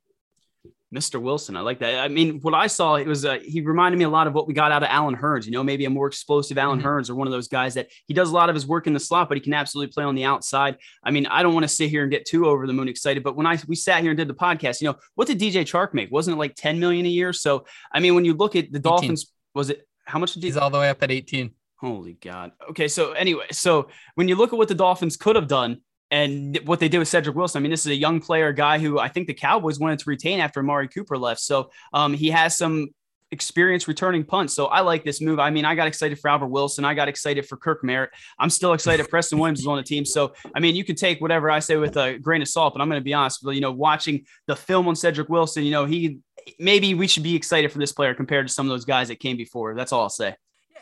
Mr. 0.94 1.22
Wilson. 1.22 1.56
I 1.56 1.62
like 1.62 1.80
that. 1.80 2.00
I 2.00 2.08
mean, 2.08 2.40
what 2.42 2.54
I 2.56 2.68
saw, 2.68 2.96
it 2.96 3.06
was, 3.06 3.24
uh, 3.24 3.38
he 3.44 3.62
reminded 3.62 3.98
me 3.98 4.06
a 4.06 4.10
lot 4.10 4.26
of 4.26 4.34
what 4.34 4.48
we 4.48 4.54
got 4.54 4.72
out 4.72 4.82
of 4.82 4.90
Allen 4.90 5.16
Hurns, 5.16 5.46
you 5.46 5.52
know, 5.52 5.64
maybe 5.64 5.86
a 5.86 5.90
more 5.90 6.08
explosive 6.08 6.58
Allen 6.58 6.80
mm-hmm. 6.80 6.88
Hurns 6.88 7.10
or 7.10 7.16
one 7.16 7.28
of 7.28 7.32
those 7.32 7.48
guys 7.48 7.76
that 7.76 7.90
he 8.08 8.14
does 8.14 8.32
a 8.32 8.34
lot 8.34 8.50
of 8.50 8.56
his 8.56 8.66
work 8.66 8.88
in 8.88 8.94
the 8.94 9.00
slot, 9.00 9.28
but 9.30 9.38
he 9.38 9.42
can 9.42 9.54
absolutely 9.54 9.92
play 9.92 10.04
on 10.04 10.16
the 10.16 10.24
outside. 10.24 10.78
I 11.04 11.12
mean, 11.12 11.28
I 11.28 11.44
don't 11.44 11.54
want 11.54 11.64
to 11.64 11.70
sit 11.70 11.90
here 11.90 12.02
and 12.02 12.12
get 12.12 12.26
too 12.26 12.48
over 12.48 12.66
the 12.66 12.74
moon 12.74 12.88
excited, 12.88 13.22
but 13.24 13.36
when 13.36 13.46
I, 13.46 13.60
we 13.68 13.76
sat 13.76 14.02
here 14.02 14.12
and 14.12 14.18
did 14.18 14.28
the 14.28 14.34
podcast, 14.34 14.82
you 14.82 14.88
know, 14.88 14.96
what 15.14 15.28
did 15.28 15.40
DJ 15.40 15.62
Chark 15.62 15.94
make? 15.94 16.12
Wasn't 16.12 16.36
it 16.36 16.40
like 16.40 16.56
10 16.56 16.80
million 16.80 17.06
a 17.06 17.10
year? 17.10 17.34
So, 17.34 17.66
I 17.92 18.00
mean, 18.00 18.16
when 18.16 18.26
you 18.26 18.34
look 18.34 18.56
at 18.56 18.72
the 18.72 18.80
18. 18.80 18.82
Dolphins, 18.82 19.32
was 19.54 19.70
it, 19.70 19.88
how 20.06 20.18
much 20.18 20.34
did 20.34 20.44
he's 20.44 20.58
all 20.58 20.72
the 20.72 20.80
way 20.80 20.90
up 20.90 21.04
at 21.04 21.12
18? 21.12 21.52
Holy 21.80 22.14
God. 22.14 22.52
Okay. 22.72 22.90
So 22.90 23.14
anyway, 23.14 23.46
so 23.52 23.88
when 24.16 24.28
you 24.28 24.36
look 24.36 24.52
at 24.52 24.58
what 24.58 24.68
the 24.68 24.76
Dolphins 24.76 25.16
could 25.16 25.38
have 25.38 25.48
done, 25.48 25.82
and 26.12 26.60
what 26.66 26.80
they 26.80 26.90
did 26.90 27.00
with 27.00 27.08
Cedric 27.08 27.36
Wilson, 27.36 27.60
I 27.60 27.62
mean, 27.62 27.72
this 27.72 27.82
is 27.82 27.92
a 27.92 27.96
young 27.96 28.20
player, 28.20 28.52
guy 28.52 28.80
who 28.80 29.00
I 29.00 29.10
think 29.10 29.28
the 29.28 29.34
Cowboys 29.34 29.80
wanted 29.80 30.00
to 30.00 30.10
retain 30.10 30.40
after 30.40 30.60
Amari 30.60 30.88
Cooper 30.88 31.18
left. 31.18 31.42
So 31.42 31.70
um, 31.94 32.14
he 32.14 32.30
has 32.32 32.58
some 32.58 32.90
experience 33.32 33.88
returning 33.88 34.24
punts. 34.24 34.56
So 34.56 34.66
I 34.66 34.82
like 34.82 35.04
this 35.04 35.22
move. 35.22 35.40
I 35.40 35.52
mean, 35.52 35.66
I 35.66 35.76
got 35.76 35.88
excited 35.88 36.20
for 36.20 36.30
Albert 36.30 36.48
Wilson. 36.48 36.84
I 36.84 36.96
got 36.96 37.08
excited 37.08 37.46
for 37.48 37.58
Kirk 37.58 37.84
Merritt. 37.84 38.10
I'm 38.40 38.50
still 38.50 38.74
excited. 38.74 39.08
Preston 39.08 39.38
Williams 39.38 39.60
is 39.60 39.68
on 39.68 39.78
the 39.78 39.84
team. 39.84 40.04
So, 40.04 40.34
I 40.56 40.60
mean, 40.60 40.76
you 40.76 40.84
can 40.84 40.96
take 40.96 41.22
whatever 41.22 41.52
I 41.52 41.60
say 41.60 41.76
with 41.76 41.96
a 41.98 42.18
grain 42.18 42.42
of 42.42 42.48
salt, 42.48 42.74
but 42.74 42.82
I'm 42.82 42.90
going 42.90 43.00
to 43.00 43.06
be 43.06 43.14
honest. 43.14 43.44
You 43.44 43.62
know, 43.62 43.72
watching 43.72 44.26
the 44.48 44.56
film 44.56 44.88
on 44.88 44.96
Cedric 44.96 45.30
Wilson, 45.30 45.64
you 45.64 45.72
know, 45.72 45.86
he 45.86 46.20
maybe 46.58 46.96
we 46.96 47.06
should 47.06 47.24
be 47.24 47.36
excited 47.36 47.72
for 47.72 47.78
this 47.78 47.92
player 47.92 48.16
compared 48.16 48.48
to 48.48 48.54
some 48.54 48.66
of 48.66 48.72
those 48.72 48.86
guys 48.86 49.10
that 49.10 49.20
came 49.20 49.38
before. 49.38 49.76
That's 49.76 49.94
all 49.94 50.02
I'll 50.02 50.10
say 50.10 50.36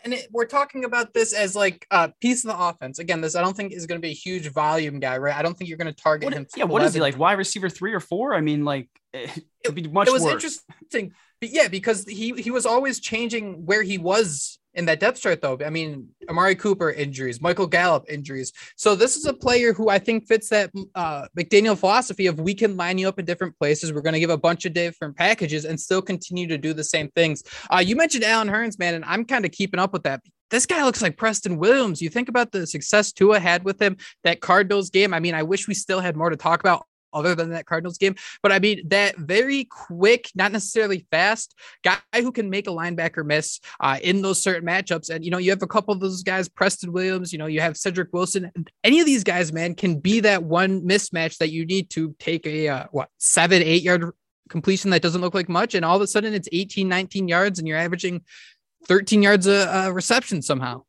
and 0.08 0.14
it, 0.14 0.30
we're 0.32 0.46
talking 0.46 0.86
about 0.86 1.14
this 1.14 1.34
as 1.34 1.54
like 1.54 1.86
a 1.92 2.10
piece 2.22 2.46
of 2.46 2.52
the 2.52 2.58
offense. 2.58 2.98
Again, 2.98 3.20
this 3.20 3.36
I 3.36 3.42
don't 3.42 3.58
think 3.58 3.74
is 3.74 3.86
going 3.86 4.00
to 4.00 4.02
be 4.02 4.12
a 4.12 4.16
huge 4.16 4.48
volume 4.54 5.02
guy, 5.02 5.18
right? 5.18 5.36
I 5.36 5.42
don't 5.42 5.58
think 5.58 5.68
you're 5.68 5.78
going 5.78 5.94
to 5.94 6.02
target 6.02 6.28
what, 6.28 6.34
him. 6.34 6.48
Yeah, 6.56 6.64
what 6.64 6.82
is 6.82 6.94
he 6.94 7.02
like? 7.02 7.18
Wide 7.18 7.38
receiver 7.38 7.70
three 7.70 7.94
or 7.94 8.00
four? 8.00 8.34
I 8.34 8.40
mean, 8.40 8.64
like 8.64 8.88
it 9.14 9.44
would 9.66 9.76
be 9.76 9.84
much. 9.84 10.08
It 10.08 10.14
was 10.14 10.24
worse. 10.24 10.32
interesting, 10.32 11.12
but 11.42 11.50
yeah, 11.50 11.68
because 11.68 12.06
he 12.06 12.32
he 12.34 12.52
was 12.52 12.66
always 12.66 13.02
changing 13.02 13.66
where 13.66 13.84
he 13.84 13.98
was 13.98 14.57
in 14.78 14.86
that 14.86 15.00
depth 15.00 15.20
chart, 15.20 15.42
though. 15.42 15.58
I 15.66 15.72
mean, 15.72 16.08
Amari 16.30 16.56
Cooper 16.56 16.92
injuries, 16.92 17.42
Michael 17.42 17.66
Gallup 17.68 18.06
injuries. 18.08 18.54
So 18.76 18.96
this 18.96 19.18
is 19.18 19.26
a 19.26 19.34
player 19.34 19.74
who 19.74 19.90
I 19.90 19.98
think 19.98 20.28
fits 20.28 20.50
that 20.50 20.72
uh, 20.94 21.28
McDaniel 21.38 21.78
philosophy 21.78 22.28
of 22.28 22.40
we 22.40 22.54
can 22.54 22.78
line 22.78 23.00
you 23.00 23.10
up 23.10 23.18
in 23.18 23.26
different 23.26 23.58
places. 23.58 23.92
We're 23.92 24.02
going 24.02 24.14
to 24.14 24.20
give 24.20 24.30
a 24.30 24.38
bunch 24.38 24.66
of 24.66 24.74
different 24.74 25.18
packages 25.18 25.66
and 25.66 25.80
still 25.80 26.02
continue 26.02 26.48
to 26.48 26.58
do 26.58 26.74
the 26.74 26.84
same 26.84 27.10
things. 27.10 27.44
Uh, 27.74 27.80
you 27.80 27.96
mentioned 27.96 28.24
Allen 28.24 28.48
Hurns, 28.48 28.78
man, 28.78 28.94
and 28.94 29.04
I'm 29.04 29.26
kind 29.26 29.46
of 29.46 29.52
keeping 29.52 29.80
up 29.80 29.94
with 29.94 30.04
that. 30.04 30.22
This 30.50 30.66
guy 30.66 30.86
looks 30.86 31.02
like 31.02 31.18
Preston 31.18 31.58
Williams. 31.58 32.02
You 32.02 32.10
think 32.10 32.30
about 32.30 32.52
the 32.52 32.66
success 32.66 33.12
Tua 33.12 33.40
had 33.40 33.66
with 33.66 33.82
him, 33.82 33.98
that 34.24 34.40
Cardinals 34.40 34.90
game. 34.90 35.14
I 35.14 35.20
mean, 35.20 35.34
I 35.34 35.44
wish 35.44 35.68
we 35.68 35.74
still 35.74 36.00
had 36.00 36.16
more 36.16 36.30
to 36.30 36.38
talk 36.38 36.62
about 36.62 36.87
other 37.14 37.36
than 37.36 37.50
that 37.52 37.66
Cardinals 37.66 37.98
game. 37.98 38.16
But 38.42 38.52
I 38.52 38.60
mean, 38.60 38.88
that 38.90 39.18
very 39.18 39.66
quick, 39.66 40.30
not 40.36 40.52
necessarily 40.52 41.06
fast 41.12 41.56
guy 41.84 41.98
who 42.16 42.32
can 42.32 42.50
make 42.50 42.68
a 42.68 42.72
linebacker 42.72 43.26
miss 43.26 43.60
uh, 43.80 43.98
in 44.02 44.22
those 44.22 44.42
certain 44.42 44.68
matchups. 44.68 45.10
And, 45.10 45.24
you 45.24 45.32
know, 45.32 45.38
you 45.38 45.50
have 45.52 45.64
a 45.64 45.68
couple 45.68 45.94
of 45.94 46.00
those 46.00 46.24
guys, 46.24 46.50
Preston 46.50 46.92
Williams, 46.92 47.32
you 47.32 47.40
know, 47.40 47.46
you 47.46 47.62
have 47.62 47.78
Cedric 47.78 48.10
Wilson. 48.14 48.52
Any 48.84 49.00
of 49.00 49.06
these 49.06 49.24
guys, 49.24 49.52
man, 49.52 49.76
can 49.76 50.00
be 50.00 50.20
that 50.22 50.44
one 50.44 50.82
mismatch 50.82 51.38
that 51.38 51.52
you 51.52 51.66
need 51.66 51.90
to 51.92 52.16
take 52.20 52.46
a, 52.46 52.68
uh, 52.68 52.86
what, 52.92 53.10
seven, 53.18 53.62
eight 53.62 53.84
yard 53.84 54.12
completion 54.50 54.92
that 54.92 55.02
doesn't 55.02 55.22
look 55.22 55.34
like 55.34 55.50
much. 55.50 55.76
And 55.76 55.84
all 55.84 55.96
of 55.96 56.02
a 56.02 56.08
sudden 56.08 56.34
it's 56.34 56.50
18, 56.52 56.88
19 56.88 57.28
yards 57.28 57.60
and 57.60 57.68
you're 57.68 57.78
averaging 57.78 58.22
13 58.88 59.22
yards 59.22 59.48
a 59.48 59.92
reception 59.92 60.42
somehow 60.42 60.84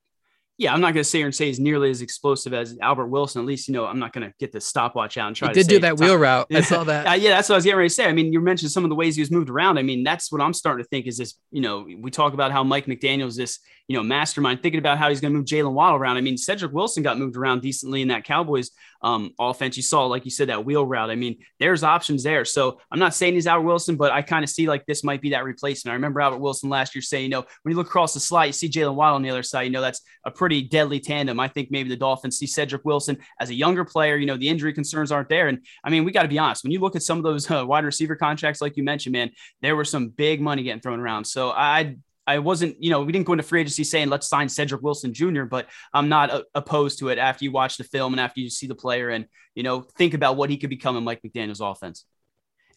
yeah, 0.59 0.75
I'm 0.75 0.81
not 0.81 0.93
going 0.93 1.05
to 1.05 1.05
sit 1.05 1.19
here 1.19 1.27
and 1.27 1.35
say 1.35 1.47
he's 1.47 1.61
nearly 1.61 1.89
as 1.89 2.03
explosive 2.03 2.53
as 2.53 2.77
Albert 2.83 3.07
Wilson. 3.07 3.41
At 3.41 3.47
least, 3.47 3.69
you 3.69 3.75
know, 3.75 3.87
I'm 3.87 4.01
not 4.01 4.13
going 4.13 4.27
to 4.27 4.35
get 4.41 4.51
the 4.51 4.61
stopwatch 4.61 5.17
out 5.17 5.29
and 5.29 5.37
try 5.37 5.49
he 5.49 5.55
to 5.55 5.61
did 5.61 5.69
do 5.69 5.79
that 5.81 5.99
wheel 5.99 6.17
route. 6.17 6.49
I 6.53 6.63
saw 6.63 6.83
that. 6.83 7.07
uh, 7.09 7.13
yeah, 7.13 7.31
that's 7.31 7.49
what 7.49 7.55
I 7.55 7.59
was 7.59 7.65
getting 7.65 7.79
ready 7.79 7.89
to 7.89 7.95
say. 7.95 8.07
I 8.07 8.13
mean, 8.13 8.33
you 8.33 8.41
mentioned 8.41 8.73
some 8.73 8.83
of 8.83 8.91
the 8.91 8.97
ways 8.97 9.15
he 9.15 9.23
was 9.23 9.31
moved 9.31 9.51
around. 9.51 9.79
I 9.79 9.83
mean, 9.83 10.03
that's 10.03 10.33
what 10.33 10.41
I'm 10.41 10.53
starting 10.53 10.85
to 10.85 10.89
think 10.89 11.07
is 11.07 11.17
this, 11.17 11.35
you 11.53 11.61
know, 11.61 11.87
we 12.01 12.11
talk 12.11 12.35
about 12.35 12.51
how 12.51 12.65
Mike 12.65 12.87
McDaniel's 12.87 13.37
this, 13.37 13.61
you 13.89 13.97
know, 13.97 14.03
mastermind 14.03 14.63
thinking 14.63 14.79
about 14.79 14.99
how 14.99 15.09
he's 15.09 15.21
going 15.21 15.33
to 15.33 15.39
move 15.39 15.47
Jaylen 15.47 15.73
Waddle 15.73 15.97
around. 15.97 16.19
I 16.19 16.21
mean, 16.21 16.37
Cedric 16.37 16.73
Wilson 16.73 17.03
got 17.03 17.19
moved 17.19 17.37
around 17.37 17.63
decently 17.63 18.03
in 18.03 18.09
that 18.09 18.23
Cowboys 18.23 18.71
um, 19.01 19.33
offense. 19.39 19.79
You 19.79 19.83
saw, 19.83 20.05
like 20.05 20.27
you 20.27 20.31
said, 20.31 20.51
that 20.51 20.63
wheel 20.63 20.85
route. 20.85 21.09
I 21.09 21.15
mean, 21.15 21.39
there's 21.59 21.83
options 21.83 22.23
there. 22.23 22.45
So 22.45 22.81
I'm 22.93 22.99
not 22.99 23.15
saying 23.15 23.33
he's 23.33 23.47
Albert 23.47 23.67
Wilson, 23.67 23.97
but 23.97 24.13
I 24.13 24.21
kind 24.21 24.45
of 24.45 24.51
see 24.51 24.69
like 24.69 24.85
this 24.85 25.03
might 25.03 25.23
be 25.23 25.31
that 25.31 25.45
replacement. 25.45 25.93
I 25.93 25.95
remember 25.95 26.21
Albert 26.21 26.39
Wilson 26.39 26.69
last 26.69 26.95
year 26.95 27.01
saying, 27.01 27.25
you 27.25 27.31
know, 27.31 27.47
when 27.63 27.73
you 27.73 27.77
look 27.77 27.87
across 27.87 28.13
the 28.13 28.21
slide, 28.21 28.47
you 28.47 28.53
see 28.53 28.69
Jaylen 28.69 28.95
Waddle 28.95 29.17
on 29.17 29.23
the 29.23 29.31
other 29.31 29.43
side, 29.43 29.63
you 29.63 29.71
know, 29.71 29.81
that's 29.81 30.03
a 30.25 30.31
pretty 30.31 30.61
deadly 30.63 31.01
tandem. 31.01 31.41
I 31.41 31.49
think 31.49 31.71
maybe 31.71 31.89
the 31.89 31.97
Dolphins 31.97 32.39
see 32.39 32.47
Cedric 32.47 32.85
Wilson 32.85 33.17
as 33.41 33.49
a 33.49 33.55
younger 33.55 33.87
player. 33.87 34.17
You 34.17 34.27
know, 34.27 34.37
the 34.37 34.51
injury 34.51 34.75
concerns 34.75 35.11
aren't 35.11 35.31
there. 35.31 35.49
And 35.49 35.65
I 35.83 35.89
mean, 35.89 36.05
we 36.05 36.13
got 36.13 36.23
to 36.23 36.29
be 36.29 36.39
honest, 36.39 36.63
when 36.63 36.73
you 36.73 36.81
look 36.81 36.95
at 36.95 37.03
some 37.03 37.17
of 37.17 37.25
those 37.25 37.51
uh, 37.51 37.65
wide 37.67 37.87
receiver 37.87 38.17
contracts, 38.17 38.61
like 38.61 38.77
you 38.77 38.83
mentioned, 38.83 39.15
man, 39.15 39.31
there 39.63 39.77
were 39.77 39.85
some 39.87 40.09
big 40.09 40.43
money 40.43 40.63
getting 40.63 40.83
thrown 40.83 41.01
around. 41.01 41.25
So 41.25 41.51
I 41.51 41.97
I 42.29 42.39
wasn't, 42.41 42.77
you 42.83 42.91
know, 42.91 43.03
we 43.03 43.11
didn't 43.11 43.27
go 43.27 43.33
into 43.33 43.43
free 43.43 43.63
agency 43.63 43.85
saying 43.85 44.11
let's 44.11 44.29
sign 44.29 44.51
Cedric 44.51 44.83
Wilson 44.83 45.15
Jr., 45.15 45.45
but 45.45 45.67
I'm 45.95 46.11
not 46.11 46.31
uh, 46.31 46.43
opposed 46.55 46.99
to 46.99 47.09
it 47.09 47.17
after 47.17 47.45
you 47.45 47.53
watch 47.53 47.79
the 47.79 47.85
film 47.85 48.13
and 48.13 48.21
after 48.21 48.41
you 48.41 48.51
see 48.51 48.67
the 48.67 48.75
player 48.75 49.09
and, 49.09 49.25
you 49.55 49.63
know, 49.63 49.81
think 49.81 50.13
about 50.13 50.37
what 50.37 50.51
he 50.51 50.59
could 50.59 50.69
become 50.69 50.97
in 50.99 51.05
Mike 51.05 51.23
McDaniel's 51.23 51.63
offense. 51.63 52.05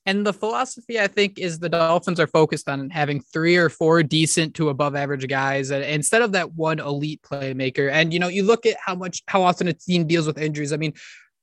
And 0.06 0.26
the 0.26 0.34
philosophy, 0.34 1.00
I 1.00 1.08
think, 1.08 1.38
is 1.38 1.60
the 1.60 1.70
Dolphins 1.70 2.20
are 2.20 2.28
focused 2.28 2.68
on 2.68 2.90
having 2.90 3.22
three 3.22 3.58
or 3.58 3.70
four 3.70 4.02
decent 4.02 4.56
to 4.56 4.70
above 4.70 4.96
average 4.96 5.28
guys 5.28 5.70
instead 5.70 6.24
of 6.24 6.32
that 6.32 6.54
one 6.54 6.80
elite 6.80 7.22
playmaker. 7.22 7.92
And, 7.92 8.12
you 8.12 8.20
know, 8.20 8.28
you 8.28 8.44
look 8.44 8.66
at 8.66 8.78
how 8.84 8.96
much, 8.96 9.22
how 9.28 9.44
often 9.44 9.68
a 9.68 9.74
team 9.74 10.08
deals 10.08 10.26
with 10.26 10.40
injuries. 10.40 10.74
I 10.74 10.78
mean, 10.78 10.94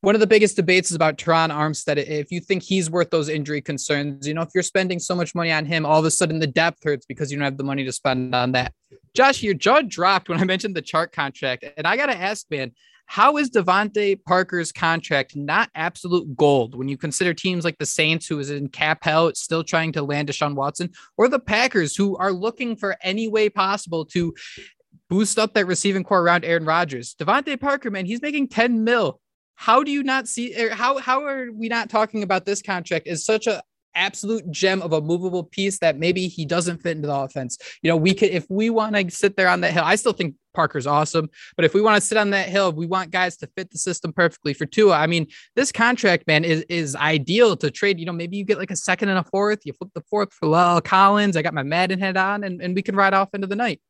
one 0.00 0.14
of 0.14 0.20
the 0.20 0.26
biggest 0.26 0.54
debates 0.56 0.90
is 0.90 0.94
about 0.94 1.18
Terron 1.18 1.50
Armstead. 1.50 1.96
If 1.96 2.30
you 2.30 2.40
think 2.40 2.62
he's 2.62 2.88
worth 2.88 3.10
those 3.10 3.28
injury 3.28 3.60
concerns, 3.60 4.28
you 4.28 4.34
know, 4.34 4.42
if 4.42 4.50
you're 4.54 4.62
spending 4.62 5.00
so 5.00 5.14
much 5.14 5.34
money 5.34 5.50
on 5.50 5.66
him, 5.66 5.84
all 5.84 5.98
of 5.98 6.04
a 6.04 6.10
sudden 6.10 6.38
the 6.38 6.46
depth 6.46 6.84
hurts 6.84 7.04
because 7.04 7.32
you 7.32 7.38
don't 7.38 7.44
have 7.44 7.56
the 7.56 7.64
money 7.64 7.84
to 7.84 7.92
spend 7.92 8.34
on 8.34 8.52
that. 8.52 8.72
Josh, 9.14 9.42
your 9.42 9.54
jaw 9.54 9.82
dropped 9.82 10.28
when 10.28 10.38
I 10.38 10.44
mentioned 10.44 10.76
the 10.76 10.82
chart 10.82 11.12
contract. 11.12 11.64
And 11.76 11.86
I 11.86 11.96
got 11.96 12.06
to 12.06 12.16
ask, 12.16 12.46
man, 12.48 12.72
how 13.06 13.38
is 13.38 13.50
DeVante 13.50 14.22
Parker's 14.24 14.70
contract 14.70 15.34
not 15.34 15.70
absolute 15.74 16.36
gold 16.36 16.76
when 16.76 16.88
you 16.88 16.96
consider 16.96 17.34
teams 17.34 17.64
like 17.64 17.78
the 17.78 17.86
Saints, 17.86 18.26
who 18.26 18.38
is 18.38 18.50
in 18.50 18.68
cap 18.68 19.02
hell, 19.02 19.32
still 19.34 19.64
trying 19.64 19.92
to 19.92 20.02
land 20.02 20.28
Deshaun 20.28 20.54
Watson, 20.54 20.90
or 21.16 21.26
the 21.26 21.40
Packers, 21.40 21.96
who 21.96 22.16
are 22.18 22.32
looking 22.32 22.76
for 22.76 22.96
any 23.02 23.26
way 23.26 23.48
possible 23.48 24.04
to 24.06 24.34
boost 25.08 25.38
up 25.38 25.54
that 25.54 25.66
receiving 25.66 26.04
core 26.04 26.20
around 26.20 26.44
Aaron 26.44 26.66
Rodgers? 26.66 27.14
DeVante 27.14 27.58
Parker, 27.58 27.90
man, 27.90 28.04
he's 28.04 28.22
making 28.22 28.48
10 28.48 28.84
mil 28.84 29.20
how 29.58 29.82
do 29.82 29.90
you 29.90 30.04
not 30.04 30.28
see 30.28 30.54
er, 30.56 30.72
how 30.72 30.98
how 30.98 31.24
are 31.24 31.50
we 31.52 31.68
not 31.68 31.90
talking 31.90 32.22
about 32.22 32.46
this 32.46 32.62
contract 32.62 33.08
as 33.08 33.24
such 33.24 33.48
a 33.48 33.60
absolute 33.96 34.48
gem 34.52 34.80
of 34.82 34.92
a 34.92 35.00
movable 35.00 35.42
piece 35.42 35.80
that 35.80 35.98
maybe 35.98 36.28
he 36.28 36.46
doesn't 36.46 36.80
fit 36.80 36.96
into 36.96 37.08
the 37.08 37.14
offense. 37.14 37.58
You 37.82 37.90
know, 37.90 37.96
we 37.96 38.14
could 38.14 38.30
if 38.30 38.46
we 38.48 38.70
want 38.70 38.94
to 38.94 39.10
sit 39.10 39.36
there 39.36 39.48
on 39.48 39.60
that 39.62 39.72
hill. 39.72 39.82
I 39.84 39.96
still 39.96 40.12
think 40.12 40.36
Parker's 40.54 40.86
awesome, 40.86 41.28
but 41.56 41.64
if 41.64 41.74
we 41.74 41.80
want 41.80 42.00
to 42.00 42.06
sit 42.06 42.16
on 42.16 42.30
that 42.30 42.48
hill, 42.48 42.72
we 42.72 42.86
want 42.86 43.10
guys 43.10 43.36
to 43.38 43.48
fit 43.56 43.72
the 43.72 43.78
system 43.78 44.12
perfectly 44.12 44.54
for 44.54 44.64
Tua. 44.64 44.96
I 44.96 45.08
mean, 45.08 45.26
this 45.56 45.72
contract, 45.72 46.28
man, 46.28 46.44
is 46.44 46.64
is 46.68 46.94
ideal 46.94 47.56
to 47.56 47.68
trade. 47.68 47.98
You 47.98 48.06
know, 48.06 48.12
maybe 48.12 48.36
you 48.36 48.44
get 48.44 48.58
like 48.58 48.70
a 48.70 48.76
second 48.76 49.08
and 49.08 49.18
a 49.18 49.24
fourth. 49.24 49.66
You 49.66 49.72
flip 49.72 49.90
the 49.92 50.04
fourth 50.08 50.32
for 50.32 50.46
La'el 50.46 50.84
Collins. 50.84 51.36
I 51.36 51.42
got 51.42 51.54
my 51.54 51.64
Madden 51.64 51.98
head 51.98 52.16
on, 52.16 52.44
and, 52.44 52.62
and 52.62 52.76
we 52.76 52.82
can 52.82 52.94
ride 52.94 53.12
off 53.12 53.30
into 53.34 53.48
the 53.48 53.56
night. 53.56 53.80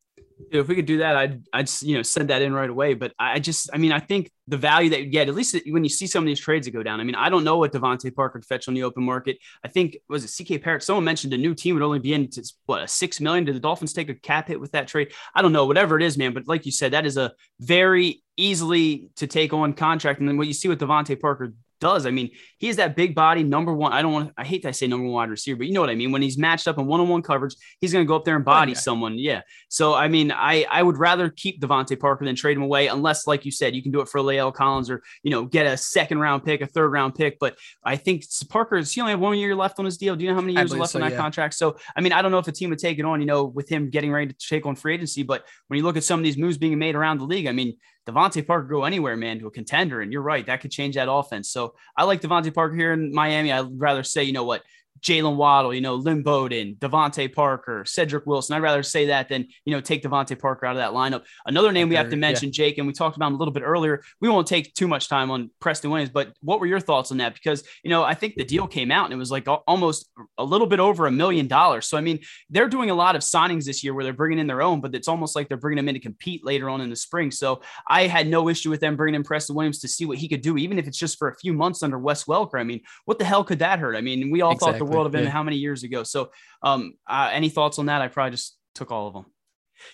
If 0.51 0.69
we 0.69 0.77
could 0.77 0.87
do 0.87 0.99
that, 0.99 1.17
I'd, 1.17 1.43
I'd, 1.53 1.71
you 1.83 1.97
know, 1.97 2.03
send 2.03 2.31
that 2.31 2.43
in 2.43 2.53
right 2.53 2.71
away. 2.71 2.95
But 2.95 3.13
I 3.19 3.41
just, 3.41 3.71
I 3.73 3.77
mean, 3.77 3.93
I 3.93 3.99
think 3.99 4.31
the 4.47 4.57
value 4.57 4.91
that 4.91 5.03
you 5.03 5.11
get, 5.11 5.29
at 5.29 5.35
least 5.35 5.57
when 5.67 5.85
you 5.85 5.91
see 5.91 6.07
some 6.07 6.23
of 6.23 6.27
these 6.27 6.41
trades 6.41 6.67
that 6.67 6.71
go 6.71 6.83
down. 6.83 7.01
I 7.01 7.05
mean, 7.05 7.15
I 7.15 7.29
don't 7.29 7.45
know 7.45 7.59
what 7.59 7.73
DeVante 7.73 8.15
Parker 8.15 8.39
could 8.39 8.47
fetch 8.47 8.69
on 8.69 8.75
the 8.75 8.85
open 8.85 9.03
market. 9.03 9.39
I 9.65 9.69
think 9.69 9.97
was 10.09 10.25
it 10.25 10.45
CK 10.45 10.63
Parrott? 10.63 10.83
Someone 10.83 11.05
mentioned 11.05 11.33
a 11.35 11.39
new 11.39 11.55
team 11.55 11.75
would 11.75 11.83
only 11.83 11.99
be 11.99 12.15
in 12.15 12.31
to, 12.31 12.53
what 12.67 12.83
a 12.83 12.89
six 12.89 13.21
million. 13.21 13.45
Did 13.45 13.57
the 13.57 13.61
Dolphins 13.61 13.93
take 13.93 14.09
a 14.09 14.15
cap 14.15 14.49
hit 14.49 14.61
with 14.61 14.73
that 14.73 14.89
trade? 14.89 15.13
I 15.35 15.43
don't 15.43 15.53
know. 15.53 15.67
Whatever 15.67 15.97
it 15.97 16.03
is, 16.03 16.17
man. 16.17 16.33
But 16.33 16.47
like 16.47 16.67
you 16.67 16.73
said, 16.73 16.93
that 16.93 17.07
is 17.07 17.17
a 17.17 17.33
very 17.61 18.23
easily 18.37 19.09
to 19.17 19.27
take 19.27 19.53
on 19.53 19.73
contract. 19.73 20.21
And 20.21 20.29
then 20.29 20.39
what 20.39 20.47
you 20.47 20.55
see 20.55 20.69
with 20.69 20.81
DeVante 20.81 21.21
Parker 21.21 21.53
does. 21.81 22.07
I 22.07 22.11
mean, 22.11 22.31
he 22.59 22.69
is 22.69 22.77
that 22.77 22.97
big 22.97 23.15
body 23.15 23.43
number 23.43 23.73
one. 23.73 23.93
I 23.93 24.03
don't 24.03 24.13
want 24.13 24.33
I 24.37 24.45
hate 24.45 24.63
to 24.63 24.73
say 24.73 24.87
number 24.87 25.05
one 25.05 25.13
wide 25.13 25.31
receiver, 25.31 25.59
but 25.59 25.67
you 25.67 25.73
know 25.73 25.81
what 25.81 25.91
I 25.91 25.95
mean. 25.95 26.13
When 26.13 26.23
he's 26.23 26.39
matched 26.39 26.69
up 26.69 26.79
in 26.79 26.87
one 26.87 27.01
on 27.01 27.09
one 27.09 27.23
coverage, 27.23 27.55
he's 27.81 27.93
going 27.93 28.05
to 28.05 28.09
go 28.09 28.17
up 28.17 28.25
there 28.25 28.37
and 28.37 28.43
oh, 28.43 28.47
body 28.47 28.73
okay. 28.73 28.81
someone. 28.81 29.19
Yeah. 29.19 29.43
So 29.69 29.95
I 29.95 30.09
mean, 30.09 30.33
I 30.33 30.67
I 30.71 30.83
would 30.83 30.99
rather 30.99 31.31
keep 31.31 31.61
DeVante 31.61 31.99
Parker 31.99 32.25
than 32.25 32.35
trade 32.35 32.57
him 32.57 32.63
away, 32.63 32.89
unless, 32.89 33.27
like 33.27 33.45
you 33.45 33.51
said, 33.51 33.75
you 33.75 33.83
can 33.83 33.93
do 33.93 34.01
it 34.01 34.09
for 34.09 34.21
La'el 34.21 34.53
Collins 34.53 34.91
or 34.91 35.03
you 35.23 35.31
know 35.31 35.45
get 35.45 35.67
a 35.67 35.77
second 35.77 36.19
round 36.19 36.45
pick, 36.45 36.61
a 36.61 36.67
third 36.67 36.91
round 36.91 37.15
pick. 37.15 37.39
But 37.39 37.57
I 37.85 37.97
think 37.97 38.25
Parker 38.49 38.79
he 38.79 39.01
only 39.01 39.13
have 39.13 39.21
one 39.21 39.37
year 39.39 39.55
left 39.55 39.79
on 39.79 39.85
his 39.85 39.97
deal. 39.97 40.17
Do 40.17 40.25
you 40.25 40.31
know 40.31 40.37
how 40.37 40.41
many 40.41 40.55
years 40.55 40.75
left 40.75 40.93
so, 40.93 40.99
on 40.99 41.03
that 41.03 41.13
yeah. 41.13 41.21
contract? 41.21 41.55
So 41.55 41.77
I 41.97 42.01
mean, 42.01 42.13
I 42.13 42.23
don't 42.23 42.33
know 42.33 42.39
if 42.39 42.49
a 42.49 42.53
team 42.53 42.71
would 42.71 42.79
take 42.79 42.99
it 42.99 43.05
on, 43.05 43.21
you 43.21 43.27
know, 43.27 43.45
with 43.45 43.69
him 43.69 43.91
getting 43.91 44.13
ready 44.13 44.33
to 44.33 44.39
take 44.39 44.67
on 44.67 44.77
free 44.77 44.95
agency. 44.95 45.23
But 45.23 45.45
when 45.69 45.79
you 45.79 45.85
look 45.85 45.97
at 45.97 46.05
some 46.05 46.21
of 46.21 46.25
these 46.25 46.37
moves 46.37 46.59
being 46.59 46.79
made 46.79 46.95
around 46.95 47.19
the 47.19 47.25
league, 47.25 47.47
I 47.47 47.53
mean. 47.53 47.77
DeVante 48.09 48.47
Parker 48.47 48.67
go 48.67 48.85
anywhere, 48.85 49.17
man, 49.17 49.39
to 49.39 49.49
a 49.49 49.51
contender. 49.51 50.01
And 50.01 50.13
you're 50.13 50.23
right, 50.23 50.47
that 50.47 50.61
could 50.61 50.71
change 50.71 50.95
that 50.95 51.11
offense. 51.11 51.51
So 51.51 51.75
I 51.97 52.05
like 52.05 52.23
DeVante 52.23 52.55
Parker 52.55 52.75
here 52.75 52.93
in 52.93 53.13
Miami. 53.13 53.53
I'd 53.53 53.79
rather 53.79 54.03
say, 54.03 54.25
you 54.25 54.33
know 54.33 54.45
what, 54.45 54.63
Jaylen 55.01 55.37
Waddle, 55.37 55.75
you 55.75 55.81
know, 55.81 55.95
Lynn 55.95 56.23
Bowden, 56.23 56.77
DeVante 56.79 57.33
Parker, 57.33 57.85
Cedric 57.87 58.27
Wilson. 58.27 58.57
I'd 58.57 58.63
rather 58.63 58.83
say 58.83 59.07
that 59.07 59.29
than, 59.29 59.49
you 59.65 59.75
know, 59.75 59.81
take 59.81 60.03
DeVante 60.03 60.39
Parker 60.39 60.67
out 60.67 60.77
of 60.77 60.79
that 60.79 60.93
lineup. 60.93 61.25
Another 61.47 61.73
name 61.73 61.89
we 61.89 61.95
have 61.95 62.11
to 62.11 62.17
mention, 62.17 62.49
yeah. 62.49 62.53
Jake, 62.53 62.79
and 62.79 62.87
we 62.87 62.93
talked 62.93 63.17
about 63.17 63.29
him 63.29 63.35
a 63.35 63.39
little 63.39 63.53
bit 63.53 63.63
earlier. 63.63 64.03
We 64.21 64.29
won't 64.29 64.47
take 64.47 64.75
too 64.75 64.89
much 64.89 65.09
time 65.09 65.31
on 65.31 65.51
Preston 65.61 65.91
Williams, 65.91 66.11
but 66.11 66.33
what 66.41 66.61
were 66.61 66.67
your 66.67 66.81
thoughts 66.81 67.11
on 67.11 67.19
that? 67.19 67.35
Because, 67.35 67.65
you 67.83 67.91
know, 67.91 68.03
I 68.03 68.15
think 68.15 68.37
the 68.37 68.45
deal 68.45 68.67
came 68.67 68.91
out 68.91 69.05
and 69.05 69.13
it 69.13 69.17
was 69.17 69.31
like 69.31 69.47
almost 69.67 70.11
a 70.37 70.45
little 70.45 70.67
bit 70.67 70.81
over 70.81 71.07
a 71.07 71.11
million 71.11 71.47
dollars. 71.47 71.87
So, 71.87 71.97
I 71.97 72.01
mean, 72.01 72.21
they're 72.51 72.69
doing 72.69 72.91
a 72.91 72.95
lot 72.95 73.17
of 73.17 73.23
signings 73.23 73.65
this 73.65 73.85
year 73.85 73.95
where 73.95 74.05
they're 74.05 74.13
bringing 74.13 74.39
in 74.39 74.47
their 74.47 74.63
own, 74.63 74.81
but 74.81 74.95
it's 74.95 75.09
almost 75.09 75.37
like 75.37 75.49
they're 75.49 75.57
bringing 75.57 75.77
them 75.77 75.89
in 75.89 75.95
to 75.95 76.01
compete 76.01 76.45
later 76.45 76.69
on 76.69 76.81
in 76.81 76.91
the 76.91 76.97
spring. 76.97 77.31
So 77.31 77.63
I 77.89 78.07
had 78.07 78.27
no 78.27 78.49
issue 78.49 78.71
with 78.71 78.81
them 78.81 78.97
bringing 78.97 79.17
in 79.17 79.25
Preston 79.25 79.57
Williams 79.57 79.79
to 79.81 79.89
see 79.89 80.05
what 80.05 80.19
he 80.19 80.29
could 80.29 80.43
do, 80.43 80.57
even 80.57 80.79
if 80.79 80.87
it's 80.87 80.99
just 80.99 81.19
for 81.19 81.29
a 81.29 81.37
few 81.37 81.53
months 81.53 81.83
under 81.83 81.99
Wes 81.99 82.25
Welker. 82.25 82.59
I 82.61 82.65
mean, 82.65 82.81
what 83.05 83.19
the 83.19 83.25
hell 83.25 83.45
could 83.45 83.61
that 83.61 83.79
hurt? 83.79 83.97
I 83.97 84.01
mean, 84.01 84.31
we 84.31 84.43
all 84.43 84.53
exactly. 84.53 84.79
thought 84.79 84.87
the 84.87 84.88
world 84.89 85.07
of 85.07 85.15
him 85.15 85.25
yeah. 85.25 85.31
how 85.31 85.43
many 85.43 85.57
years 85.57 85.69
years 85.69 85.85
ago. 85.85 86.03
So, 86.03 86.31
um, 86.63 86.95
uh, 87.07 87.31
any 87.33 87.49
thoughts 87.49 87.79
on 87.79 87.87
that? 87.87 88.03
I 88.03 88.09
probably 88.09 88.33
just 88.33 88.57
took 88.75 88.91
all 88.91 89.09
of 89.09 89.15
them. 89.15 89.27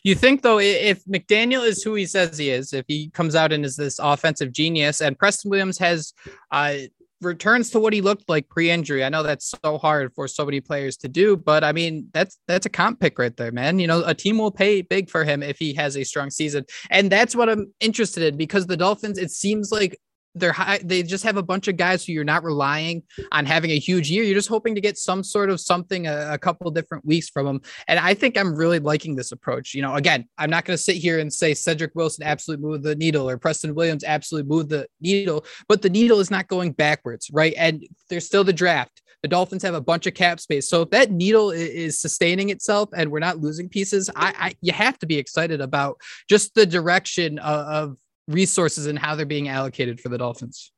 You 0.02 0.14
think 0.14 0.40
though, 0.40 0.58
if 0.58 1.04
McDaniel 1.04 1.66
is 1.66 1.82
who 1.82 1.94
he 1.94 2.06
says 2.06 2.38
he 2.38 2.48
is, 2.48 2.72
if 2.72 2.86
he 2.88 3.10
comes 3.10 3.34
out 3.34 3.52
and 3.52 3.64
is 3.64 3.76
this 3.76 3.98
offensive 3.98 4.50
genius, 4.50 5.02
and 5.02 5.18
Preston 5.18 5.50
Williams 5.50 5.76
has 5.78 6.14
uh, 6.50 6.76
returns 7.20 7.68
to 7.70 7.80
what 7.80 7.92
he 7.92 8.00
looked 8.00 8.26
like 8.26 8.48
pre-injury, 8.48 9.04
I 9.04 9.10
know 9.10 9.22
that's 9.22 9.52
so 9.62 9.76
hard 9.76 10.14
for 10.14 10.26
so 10.26 10.46
many 10.46 10.62
players 10.62 10.96
to 10.98 11.08
do, 11.08 11.36
but 11.36 11.64
I 11.64 11.72
mean 11.72 12.08
that's 12.14 12.38
that's 12.48 12.64
a 12.64 12.70
comp 12.70 12.98
pick 12.98 13.18
right 13.18 13.36
there, 13.36 13.52
man. 13.52 13.78
You 13.78 13.86
know, 13.86 14.02
a 14.06 14.14
team 14.14 14.38
will 14.38 14.50
pay 14.50 14.80
big 14.80 15.10
for 15.10 15.22
him 15.22 15.42
if 15.42 15.58
he 15.58 15.74
has 15.74 15.98
a 15.98 16.04
strong 16.04 16.30
season, 16.30 16.64
and 16.88 17.12
that's 17.12 17.36
what 17.36 17.50
I'm 17.50 17.70
interested 17.80 18.22
in 18.22 18.38
because 18.38 18.66
the 18.66 18.78
Dolphins. 18.78 19.18
It 19.18 19.32
seems 19.32 19.70
like 19.70 19.98
they're 20.34 20.52
high, 20.52 20.80
they 20.82 21.02
just 21.02 21.24
have 21.24 21.36
a 21.36 21.42
bunch 21.42 21.68
of 21.68 21.76
guys 21.76 22.04
who 22.04 22.12
you're 22.12 22.24
not 22.24 22.42
relying 22.42 23.02
on 23.32 23.46
having 23.46 23.70
a 23.70 23.78
huge 23.78 24.10
year. 24.10 24.24
You're 24.24 24.34
just 24.34 24.48
hoping 24.48 24.74
to 24.74 24.80
get 24.80 24.98
some 24.98 25.22
sort 25.22 25.50
of 25.50 25.60
something 25.60 26.06
a, 26.06 26.32
a 26.32 26.38
couple 26.38 26.70
different 26.70 27.04
weeks 27.04 27.28
from 27.28 27.46
them. 27.46 27.60
And 27.88 27.98
I 27.98 28.14
think 28.14 28.36
I'm 28.36 28.54
really 28.54 28.78
liking 28.78 29.14
this 29.14 29.32
approach. 29.32 29.74
You 29.74 29.82
know, 29.82 29.94
again, 29.94 30.26
I'm 30.38 30.50
not 30.50 30.64
going 30.64 30.76
to 30.76 30.82
sit 30.82 30.96
here 30.96 31.18
and 31.18 31.32
say 31.32 31.54
Cedric 31.54 31.94
Wilson 31.94 32.24
absolutely 32.24 32.66
moved 32.66 32.82
the 32.82 32.96
needle 32.96 33.28
or 33.28 33.38
Preston 33.38 33.74
Williams 33.74 34.04
absolutely 34.04 34.48
moved 34.48 34.70
the 34.70 34.86
needle, 35.00 35.44
but 35.68 35.82
the 35.82 35.90
needle 35.90 36.20
is 36.20 36.30
not 36.30 36.48
going 36.48 36.72
backwards, 36.72 37.30
right? 37.32 37.54
And 37.56 37.86
there's 38.08 38.26
still 38.26 38.44
the 38.44 38.52
draft. 38.52 39.02
The 39.24 39.28
Dolphins 39.28 39.62
have 39.62 39.74
a 39.74 39.80
bunch 39.80 40.06
of 40.06 40.12
cap 40.12 40.38
space. 40.38 40.68
So 40.68 40.82
if 40.82 40.90
that 40.90 41.10
needle 41.10 41.50
is 41.50 41.98
sustaining 41.98 42.50
itself 42.50 42.90
and 42.94 43.10
we're 43.10 43.20
not 43.20 43.38
losing 43.38 43.70
pieces, 43.70 44.10
I, 44.14 44.34
I 44.38 44.54
you 44.60 44.74
have 44.74 44.98
to 44.98 45.06
be 45.06 45.16
excited 45.16 45.62
about 45.62 45.98
just 46.28 46.54
the 46.54 46.66
direction 46.66 47.38
uh, 47.38 47.64
of, 47.66 47.90
of 47.90 47.96
resources 48.28 48.86
and 48.86 48.98
how 48.98 49.14
they're 49.14 49.26
being 49.26 49.48
allocated 49.48 50.00
for 50.00 50.08
the 50.08 50.18
Dolphins. 50.18 50.72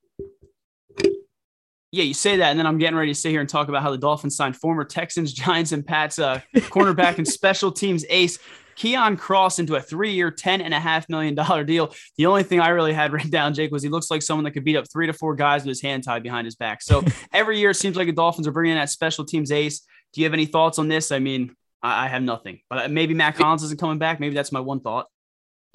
Yeah, 1.93 2.03
you 2.03 2.15
say 2.15 2.37
that, 2.39 2.51
and 2.51 2.59
then 2.59 2.67
I'm 2.67 2.79
getting 2.79 2.97
ready 2.97 3.13
to 3.13 3.19
sit 3.19 3.31
here 3.31 3.41
and 3.41 3.49
talk 3.49 3.69
about 3.69 3.83
how 3.83 3.91
the 3.91 3.99
Dolphins 3.99 4.37
signed 4.37 4.57
former 4.57 4.85
Texans, 4.85 5.33
Giants, 5.35 5.73
and 5.73 5.87
Pats 5.87 6.19
uh, 6.19 6.41
cornerback 6.55 7.19
and 7.19 7.27
special 7.27 7.73
teams 7.73 8.05
ace 8.09 8.39
Keion 8.77 9.17
Crossen 9.17 9.67
to 9.67 9.77
a 9.77 9.81
three-year, 9.81 10.31
ten 10.31 10.61
and 10.61 10.75
a 10.75 10.81
half 10.81 11.09
million 11.09 11.35
dollar 11.35 11.65
deal. 11.65 11.95
The 12.19 12.27
only 12.27 12.43
thing 12.43 12.61
I 12.61 12.69
really 12.69 12.93
had 12.93 13.13
written 13.15 13.31
down, 13.31 13.55
Jake, 13.55 13.73
was 13.73 13.83
he 13.83 13.89
looks 13.89 14.11
like 14.11 14.23
someone 14.23 14.45
that 14.45 14.53
could 14.53 14.65
beat 14.65 14.77
up 14.77 14.85
three 14.91 15.07
to 15.07 15.13
four 15.13 15.35
guys 15.35 15.63
with 15.63 15.69
his 15.69 15.83
hand 15.83 16.05
tied 16.05 16.23
behind 16.23 16.45
his 16.45 16.55
back. 16.55 16.83
So 16.83 17.03
every 17.33 17.59
year 17.59 17.71
it 17.71 17.77
seems 17.77 17.97
like 17.97 18.07
the 18.07 18.13
Dolphins 18.13 18.47
are 18.47 18.53
bringing 18.53 18.73
in 18.73 18.79
that 18.79 18.91
special 18.91 19.25
teams 19.25 19.51
ace. 19.51 19.81
Do 20.13 20.21
you 20.21 20.27
have 20.27 20.35
any 20.35 20.47
thoughts 20.47 20.79
on 20.79 20.89
this? 20.89 21.11
I 21.11 21.19
mean, 21.19 21.55
I, 21.83 22.09
have 22.09 22.23
nothing, 22.23 22.61
but 22.69 22.91
maybe 22.91 23.15
Mack 23.15 23.37
Hollins 23.37 23.63
isn't 23.63 23.79
coming 23.79 23.99
back. 23.99 24.19
Maybe 24.19 24.35
that's 24.35 24.51
my 24.51 24.61
one 24.61 24.81
thought. 24.81 25.07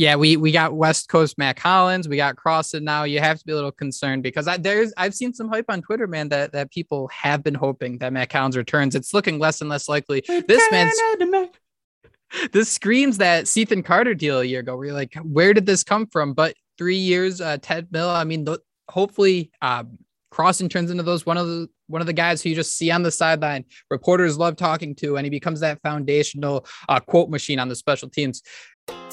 Yeah, 0.01 0.15
we 0.15 0.35
we 0.35 0.51
got 0.51 0.73
West 0.73 1.09
Coast 1.09 1.37
Mack 1.37 1.59
Hollins, 1.59 2.09
we 2.09 2.17
got 2.17 2.35
Crossen 2.35 2.81
now. 2.81 3.03
You 3.03 3.19
have 3.19 3.37
to 3.37 3.45
be 3.45 3.51
a 3.51 3.55
little 3.55 3.71
concerned 3.71 4.23
because 4.23 4.47
I, 4.47 4.57
there's 4.57 4.91
I've 4.97 5.13
seen 5.13 5.31
some 5.31 5.47
hype 5.47 5.65
on 5.69 5.83
Twitter, 5.83 6.07
man, 6.07 6.29
that 6.29 6.53
that 6.53 6.71
people 6.71 7.07
have 7.09 7.43
been 7.43 7.53
hoping 7.53 7.99
that 7.99 8.11
Mack 8.11 8.31
Hollins 8.31 8.57
returns. 8.57 8.95
It's 8.95 9.13
looking 9.13 9.37
less 9.37 9.61
and 9.61 9.69
less 9.69 9.87
likely. 9.87 10.23
This 10.27 10.71
man's 10.71 10.99
this 12.51 12.71
screams 12.71 13.19
that 13.19 13.47
Cethan 13.47 13.83
Carter 13.83 14.15
deal 14.15 14.39
a 14.39 14.43
year 14.43 14.61
ago. 14.61 14.75
Where 14.75 14.87
you're 14.87 14.95
like, 14.95 15.13
where 15.21 15.53
did 15.53 15.67
this 15.67 15.83
come 15.83 16.07
from? 16.07 16.33
But 16.33 16.55
three 16.79 16.97
years, 16.97 17.39
uh, 17.39 17.59
Ted 17.61 17.89
Mill. 17.91 18.09
I 18.09 18.23
mean, 18.23 18.43
th- 18.43 18.57
hopefully, 18.89 19.51
um, 19.61 19.99
Crossen 20.33 20.67
turns 20.67 20.89
into 20.89 21.03
those 21.03 21.27
one 21.27 21.37
of 21.37 21.45
the 21.45 21.67
one 21.87 22.01
of 22.01 22.07
the 22.07 22.13
guys 22.13 22.41
who 22.41 22.49
you 22.49 22.55
just 22.55 22.77
see 22.77 22.89
on 22.89 23.03
the 23.03 23.11
sideline. 23.11 23.65
Reporters 23.89 24.37
love 24.37 24.55
talking 24.55 24.95
to, 24.95 25.17
and 25.17 25.25
he 25.25 25.29
becomes 25.29 25.59
that 25.59 25.81
foundational 25.83 26.65
uh, 26.87 26.99
quote 26.99 27.29
machine 27.29 27.59
on 27.59 27.67
the 27.67 27.75
special 27.75 28.09
teams. 28.09 28.41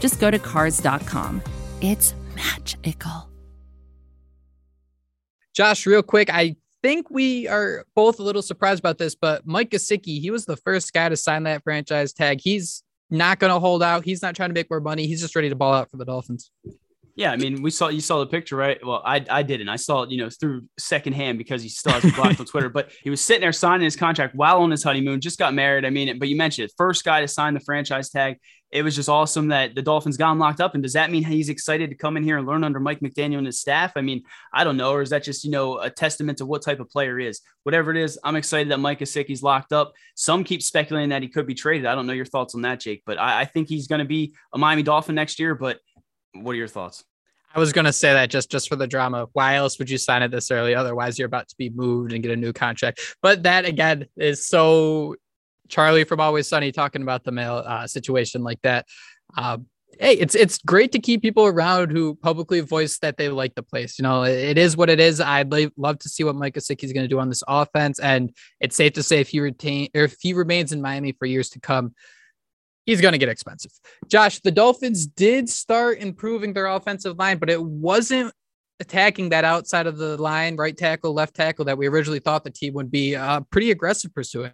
just 0.00 0.20
go 0.20 0.30
to 0.30 0.38
cars.com. 0.38 1.42
It's 1.80 2.14
magical. 2.34 3.30
Josh, 5.54 5.86
real 5.86 6.02
quick, 6.02 6.30
I 6.32 6.56
think 6.82 7.10
we 7.10 7.46
are 7.48 7.84
both 7.94 8.18
a 8.18 8.22
little 8.22 8.42
surprised 8.42 8.80
about 8.80 8.98
this, 8.98 9.14
but 9.14 9.46
Mike 9.46 9.70
Gesicki, 9.70 10.20
he 10.20 10.30
was 10.30 10.46
the 10.46 10.56
first 10.56 10.92
guy 10.92 11.08
to 11.08 11.16
sign 11.16 11.42
that 11.44 11.62
franchise 11.62 12.12
tag. 12.12 12.40
He's 12.40 12.82
not 13.10 13.38
going 13.38 13.52
to 13.52 13.58
hold 13.58 13.82
out. 13.82 14.04
He's 14.04 14.22
not 14.22 14.36
trying 14.36 14.50
to 14.50 14.54
make 14.54 14.70
more 14.70 14.80
money. 14.80 15.06
He's 15.06 15.20
just 15.20 15.36
ready 15.36 15.48
to 15.48 15.56
ball 15.56 15.74
out 15.74 15.90
for 15.90 15.96
the 15.96 16.04
Dolphins. 16.04 16.50
Yeah, 17.20 17.32
I 17.32 17.36
mean, 17.36 17.60
we 17.60 17.70
saw 17.70 17.88
you 17.88 18.00
saw 18.00 18.20
the 18.20 18.26
picture, 18.26 18.56
right? 18.56 18.78
Well, 18.82 19.02
I 19.04 19.22
I 19.28 19.42
didn't. 19.42 19.68
I 19.68 19.76
saw 19.76 20.04
it, 20.04 20.10
you 20.10 20.16
know, 20.16 20.30
through 20.30 20.62
secondhand 20.78 21.36
because 21.36 21.62
he 21.62 21.68
still 21.68 21.92
has 21.92 22.12
blocked 22.14 22.40
on 22.40 22.46
Twitter. 22.46 22.70
But 22.70 22.92
he 23.02 23.10
was 23.10 23.20
sitting 23.20 23.42
there 23.42 23.52
signing 23.52 23.84
his 23.84 23.94
contract 23.94 24.34
while 24.34 24.62
on 24.62 24.70
his 24.70 24.82
honeymoon, 24.82 25.20
just 25.20 25.38
got 25.38 25.52
married. 25.52 25.84
I 25.84 25.90
mean, 25.90 26.18
but 26.18 26.28
you 26.28 26.36
mentioned 26.36 26.64
it, 26.64 26.74
first 26.78 27.04
guy 27.04 27.20
to 27.20 27.28
sign 27.28 27.52
the 27.52 27.60
franchise 27.60 28.08
tag 28.08 28.38
it 28.72 28.82
was 28.82 28.94
just 28.94 29.08
awesome 29.08 29.48
that 29.48 29.74
the 29.74 29.82
Dolphins 29.82 30.16
got 30.16 30.32
him 30.32 30.38
locked 30.38 30.60
up. 30.60 30.74
And 30.74 30.82
does 30.82 30.92
that 30.92 31.10
mean 31.10 31.24
he's 31.24 31.48
excited 31.48 31.90
to 31.90 31.96
come 31.96 32.16
in 32.16 32.22
here 32.22 32.38
and 32.38 32.46
learn 32.46 32.62
under 32.62 32.78
Mike 32.78 33.00
McDaniel 33.00 33.38
and 33.38 33.46
his 33.46 33.60
staff? 33.60 33.92
I 33.96 34.00
mean, 34.00 34.22
I 34.54 34.62
don't 34.62 34.76
know. 34.76 34.92
Or 34.92 35.02
is 35.02 35.10
that 35.10 35.24
just, 35.24 35.44
you 35.44 35.50
know, 35.50 35.78
a 35.78 35.90
testament 35.90 36.38
to 36.38 36.46
what 36.46 36.62
type 36.62 36.78
of 36.78 36.88
player 36.88 37.18
is? 37.18 37.40
Whatever 37.64 37.90
it 37.90 37.96
is, 37.96 38.18
I'm 38.22 38.36
excited 38.36 38.70
that 38.70 38.78
Mike 38.78 39.00
Gesicki's 39.00 39.42
locked 39.42 39.72
up. 39.72 39.92
Some 40.14 40.44
keep 40.44 40.62
speculating 40.62 41.10
that 41.10 41.22
he 41.22 41.28
could 41.28 41.46
be 41.46 41.54
traded. 41.54 41.86
I 41.86 41.94
don't 41.96 42.06
know 42.06 42.12
your 42.12 42.24
thoughts 42.24 42.54
on 42.54 42.62
that, 42.62 42.80
Jake, 42.80 43.02
but 43.04 43.18
I, 43.18 43.40
I 43.40 43.44
think 43.44 43.68
he's 43.68 43.88
going 43.88 44.00
to 44.00 44.04
be 44.04 44.34
a 44.52 44.58
Miami 44.58 44.84
Dolphin 44.84 45.16
next 45.16 45.40
year. 45.40 45.56
But 45.56 45.80
what 46.34 46.52
are 46.52 46.58
your 46.58 46.68
thoughts? 46.68 47.04
I 47.52 47.58
was 47.58 47.72
going 47.72 47.84
to 47.84 47.92
say 47.92 48.12
that 48.12 48.30
just 48.30 48.50
just 48.50 48.68
for 48.68 48.76
the 48.76 48.86
drama. 48.86 49.28
Why 49.32 49.56
else 49.56 49.78
would 49.78 49.90
you 49.90 49.98
sign 49.98 50.22
it 50.22 50.30
this 50.30 50.50
early? 50.50 50.74
Otherwise, 50.74 51.18
you're 51.18 51.26
about 51.26 51.48
to 51.48 51.56
be 51.56 51.70
moved 51.70 52.12
and 52.12 52.22
get 52.22 52.32
a 52.32 52.36
new 52.36 52.52
contract. 52.52 53.00
But 53.22 53.42
that 53.42 53.64
again 53.64 54.06
is 54.16 54.46
so 54.46 55.16
Charlie 55.68 56.04
from 56.04 56.20
Always 56.20 56.48
Sunny 56.48 56.72
talking 56.72 57.02
about 57.02 57.24
the 57.24 57.32
mail 57.32 57.62
uh, 57.66 57.86
situation 57.86 58.42
like 58.42 58.60
that. 58.62 58.86
Um, 59.36 59.66
hey, 59.98 60.14
it's 60.14 60.34
it's 60.34 60.58
great 60.58 60.92
to 60.92 60.98
keep 60.98 61.22
people 61.22 61.46
around 61.46 61.90
who 61.90 62.14
publicly 62.14 62.60
voice 62.60 62.98
that 62.98 63.16
they 63.16 63.28
like 63.28 63.54
the 63.54 63.62
place. 63.62 63.98
You 63.98 64.04
know, 64.04 64.22
it, 64.22 64.38
it 64.38 64.58
is 64.58 64.76
what 64.76 64.90
it 64.90 65.00
is. 65.00 65.20
I'd 65.20 65.52
love 65.76 65.98
to 66.00 66.08
see 66.08 66.22
what 66.22 66.36
Mike 66.36 66.54
Gesicki 66.54 66.84
is 66.84 66.92
going 66.92 67.04
to 67.04 67.08
do 67.08 67.18
on 67.18 67.28
this 67.28 67.42
offense, 67.48 67.98
and 67.98 68.34
it's 68.60 68.76
safe 68.76 68.92
to 68.94 69.02
say 69.02 69.20
if 69.20 69.28
he 69.28 69.40
retain 69.40 69.88
or 69.94 70.02
if 70.02 70.16
he 70.20 70.34
remains 70.34 70.72
in 70.72 70.80
Miami 70.80 71.12
for 71.12 71.26
years 71.26 71.50
to 71.50 71.60
come, 71.60 71.94
he's 72.86 73.00
going 73.00 73.12
to 73.12 73.18
get 73.18 73.28
expensive. 73.28 73.72
Josh, 74.08 74.40
the 74.40 74.50
Dolphins 74.50 75.06
did 75.06 75.48
start 75.48 75.98
improving 75.98 76.52
their 76.52 76.66
offensive 76.66 77.18
line, 77.18 77.38
but 77.38 77.50
it 77.50 77.62
wasn't 77.62 78.32
attacking 78.80 79.28
that 79.30 79.44
outside 79.44 79.86
of 79.86 79.98
the 79.98 80.20
line, 80.20 80.56
right 80.56 80.76
tackle, 80.76 81.12
left 81.12 81.34
tackle 81.34 81.66
that 81.66 81.76
we 81.76 81.86
originally 81.86 82.20
thought 82.20 82.44
the 82.44 82.50
team 82.50 82.74
would 82.74 82.90
be 82.90 83.14
uh, 83.14 83.40
pretty 83.50 83.70
aggressive 83.70 84.14
pursuing 84.14 84.52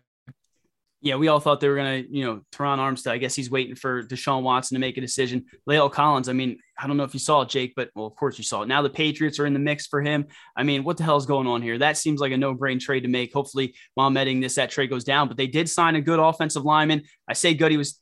yeah, 1.06 1.14
we 1.14 1.28
all 1.28 1.38
thought 1.38 1.60
they 1.60 1.68
were 1.68 1.76
going 1.76 2.02
to, 2.02 2.16
you 2.16 2.24
know, 2.24 2.40
Terron 2.52 2.78
Armstead. 2.78 3.12
I 3.12 3.18
guess 3.18 3.34
he's 3.34 3.48
waiting 3.48 3.76
for 3.76 4.02
Deshaun 4.02 4.42
Watson 4.42 4.74
to 4.74 4.80
make 4.80 4.96
a 4.96 5.00
decision. 5.00 5.44
La'el 5.68 5.92
Collins, 5.92 6.28
I 6.28 6.32
mean, 6.32 6.58
I 6.76 6.88
don't 6.88 6.96
know 6.96 7.04
if 7.04 7.14
you 7.14 7.20
saw 7.20 7.42
it, 7.42 7.48
Jake, 7.48 7.74
but 7.76 7.90
well, 7.94 8.06
of 8.06 8.16
course 8.16 8.38
you 8.38 8.44
saw 8.44 8.62
it. 8.62 8.68
Now 8.68 8.82
the 8.82 8.90
Patriots 8.90 9.38
are 9.38 9.46
in 9.46 9.52
the 9.52 9.60
mix 9.60 9.86
for 9.86 10.02
him. 10.02 10.26
I 10.56 10.64
mean, 10.64 10.82
what 10.82 10.96
the 10.96 11.04
hell 11.04 11.16
is 11.16 11.24
going 11.24 11.46
on 11.46 11.62
here? 11.62 11.78
That 11.78 11.96
seems 11.96 12.20
like 12.20 12.32
a 12.32 12.36
no-brain 12.36 12.80
trade 12.80 13.02
to 13.02 13.08
make. 13.08 13.32
Hopefully, 13.32 13.74
while 13.94 14.08
I'm 14.08 14.16
editing 14.16 14.40
this, 14.40 14.56
that 14.56 14.70
trade 14.70 14.90
goes 14.90 15.04
down. 15.04 15.28
But 15.28 15.36
they 15.36 15.46
did 15.46 15.68
sign 15.68 15.94
a 15.94 16.00
good 16.00 16.18
offensive 16.18 16.64
lineman. 16.64 17.02
I 17.28 17.34
say 17.34 17.54
good. 17.54 17.70
He 17.70 17.76
was 17.76 18.00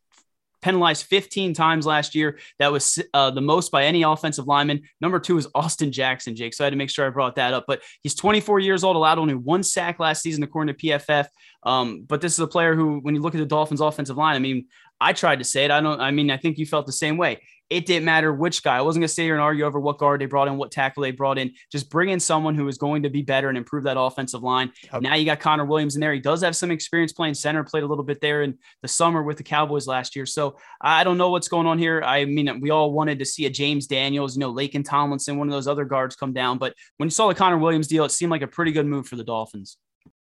penalized 0.65 1.05
15 1.05 1.53
times 1.53 1.85
last 1.85 2.15
year. 2.15 2.39
That 2.59 2.73
was 2.73 2.99
uh, 3.13 3.31
the 3.31 3.43
most 3.43 3.71
by 3.71 3.85
any 3.85 4.03
offensive 4.03 4.47
lineman. 4.47 4.81
Number 4.99 5.21
two 5.21 5.37
is 5.37 5.47
Austin 5.55 5.93
Jackson, 5.93 6.35
Jake. 6.35 6.55
So 6.55 6.65
I 6.65 6.67
had 6.67 6.71
to 6.71 6.77
make 6.77 6.89
sure 6.89 7.07
I 7.07 7.11
brought 7.11 7.37
that 7.37 7.53
up. 7.53 7.67
But 7.69 7.83
he's 8.03 8.15
24 8.15 8.61
years 8.61 8.83
old, 8.83 8.97
allowed 8.97 9.19
only 9.19 9.35
one 9.35 9.63
sack 9.63 10.01
last 10.01 10.23
season, 10.23 10.43
according 10.43 10.75
to 10.75 10.87
PFF. 10.87 11.27
Um, 11.65 12.05
but 12.09 12.23
this 12.23 12.33
is 12.33 12.39
a 12.39 12.47
player 12.47 12.75
who, 12.75 12.99
when 13.01 13.15
you 13.15 13.21
look 13.21 13.35
at 13.35 13.39
the 13.39 13.47
Dolphins' 13.47 13.83
offensive 13.83 14.17
line, 14.17 14.37
I 14.37 14.39
mean, 14.39 14.67
I 15.01 15.13
tried 15.13 15.41
to 15.41 15.45
say 15.45 15.67
it. 15.67 15.71
I 15.71 15.81
don't. 15.83 16.01
I 16.01 16.11
mean, 16.11 16.31
I 16.31 16.39
think 16.39 16.57
you 16.57 16.65
felt 16.65 16.87
the 16.87 16.93
same 16.93 17.19
way. 17.19 17.43
It 17.71 17.87
didn't 17.87 18.05
matter 18.05 18.33
which 18.33 18.63
guy. 18.63 18.77
I 18.77 18.83
wasn't 18.83 19.03
going 19.03 19.09
to 19.09 19.15
sit 19.15 19.23
here 19.23 19.35
and 19.35 19.43
argue 19.43 19.65
over 19.65 19.81
what 19.81 19.99
guard 19.99 20.21
they 20.21 20.27
brought 20.27 20.49
in, 20.49 20.59
what 20.59 20.71
tackle 20.71 21.03
they 21.03 21.13
brought 21.13 21.39
in. 21.39 21.53
Just 21.73 21.91
bring 21.91 22.11
in 22.11 22.21
someone 22.21 22.55
who 22.55 22.69
is 22.69 22.77
going 22.77 23.03
to 23.05 23.11
be 23.11 23.23
better 23.23 23.49
and 23.49 23.57
improve 23.57 23.85
that 23.85 23.99
offensive 23.99 24.43
line. 24.43 24.71
Okay. 24.87 25.01
Now 25.01 25.15
you 25.15 25.25
got 25.25 25.41
Connor 25.41 25.65
Williams 25.65 25.95
in 25.95 26.01
there. 26.01 26.13
He 26.13 26.21
does 26.21 26.43
have 26.43 26.55
some 26.55 26.71
experience 26.71 27.13
playing 27.13 27.35
center, 27.35 27.65
played 27.65 27.83
a 27.83 27.87
little 27.87 28.05
bit 28.05 28.21
there 28.21 28.43
in 28.43 28.59
the 28.83 28.89
summer 28.89 29.23
with 29.23 29.39
the 29.39 29.43
Cowboys 29.43 29.87
last 29.87 30.15
year. 30.15 30.27
So 30.27 30.59
I 30.81 31.05
don't 31.05 31.19
know 31.19 31.31
what's 31.31 31.49
going 31.49 31.67
on 31.67 31.79
here. 31.79 32.03
I 32.05 32.27
mean, 32.27 32.61
we 32.61 32.71
all 32.71 32.93
wanted 32.93 33.19
to 33.21 33.25
see 33.25 33.47
a 33.47 33.51
James 33.51 33.87
Daniels, 33.87 34.37
you 34.37 34.41
know, 34.41 34.53
Laken 34.53 34.85
Tomlinson, 34.85 35.39
one 35.39 35.49
of 35.49 35.53
those 35.53 35.67
other 35.67 35.87
guards 35.87 36.17
come 36.17 36.35
down. 36.35 36.59
But 36.59 36.75
when 36.99 37.07
you 37.07 37.11
saw 37.11 37.29
the 37.29 37.35
Connor 37.35 37.59
Williams 37.59 37.89
deal, 37.89 38.05
it 38.05 38.13
seemed 38.13 38.31
like 38.31 38.43
a 38.43 38.47
pretty 38.47 38.73
good 38.73 38.87
move 38.87 39.09
for 39.09 39.17
the 39.17 39.25
Dolphins. 39.25 39.79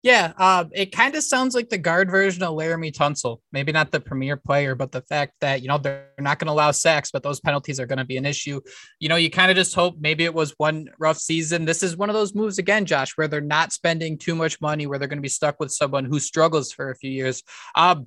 Yeah, 0.04 0.32
uh, 0.38 0.64
it 0.72 0.92
kind 0.92 1.16
of 1.16 1.24
sounds 1.24 1.56
like 1.56 1.70
the 1.70 1.78
guard 1.78 2.08
version 2.08 2.44
of 2.44 2.54
Laremy 2.54 2.92
Tunsil. 2.92 3.38
Maybe 3.50 3.72
not 3.72 3.90
the 3.90 3.98
premier 3.98 4.36
player, 4.36 4.76
but 4.76 4.92
the 4.92 5.02
fact 5.02 5.32
that, 5.40 5.60
you 5.60 5.66
know, 5.66 5.76
they're 5.76 6.06
not 6.20 6.38
going 6.38 6.46
to 6.46 6.52
allow 6.52 6.70
sacks, 6.70 7.10
but 7.10 7.24
those 7.24 7.40
penalties 7.40 7.80
are 7.80 7.86
going 7.86 7.98
to 7.98 8.04
be 8.04 8.16
an 8.16 8.24
issue. 8.24 8.60
You 9.00 9.08
know, 9.08 9.16
you 9.16 9.28
kind 9.28 9.50
of 9.50 9.56
just 9.56 9.74
hope 9.74 9.96
maybe 9.98 10.24
it 10.24 10.32
was 10.32 10.54
one 10.56 10.88
rough 11.00 11.18
season. 11.18 11.64
This 11.64 11.82
is 11.82 11.96
one 11.96 12.10
of 12.10 12.14
those 12.14 12.32
moves 12.32 12.58
again, 12.58 12.86
Josh, 12.86 13.16
where 13.16 13.26
they're 13.26 13.40
not 13.40 13.72
spending 13.72 14.18
too 14.18 14.36
much 14.36 14.60
money, 14.60 14.86
where 14.86 15.00
they're 15.00 15.08
going 15.08 15.18
to 15.18 15.22
be 15.22 15.28
stuck 15.28 15.58
with 15.58 15.72
someone 15.72 16.04
who 16.04 16.20
struggles 16.20 16.70
for 16.70 16.90
a 16.90 16.96
few 16.96 17.10
years. 17.10 17.42
Um, 17.74 18.06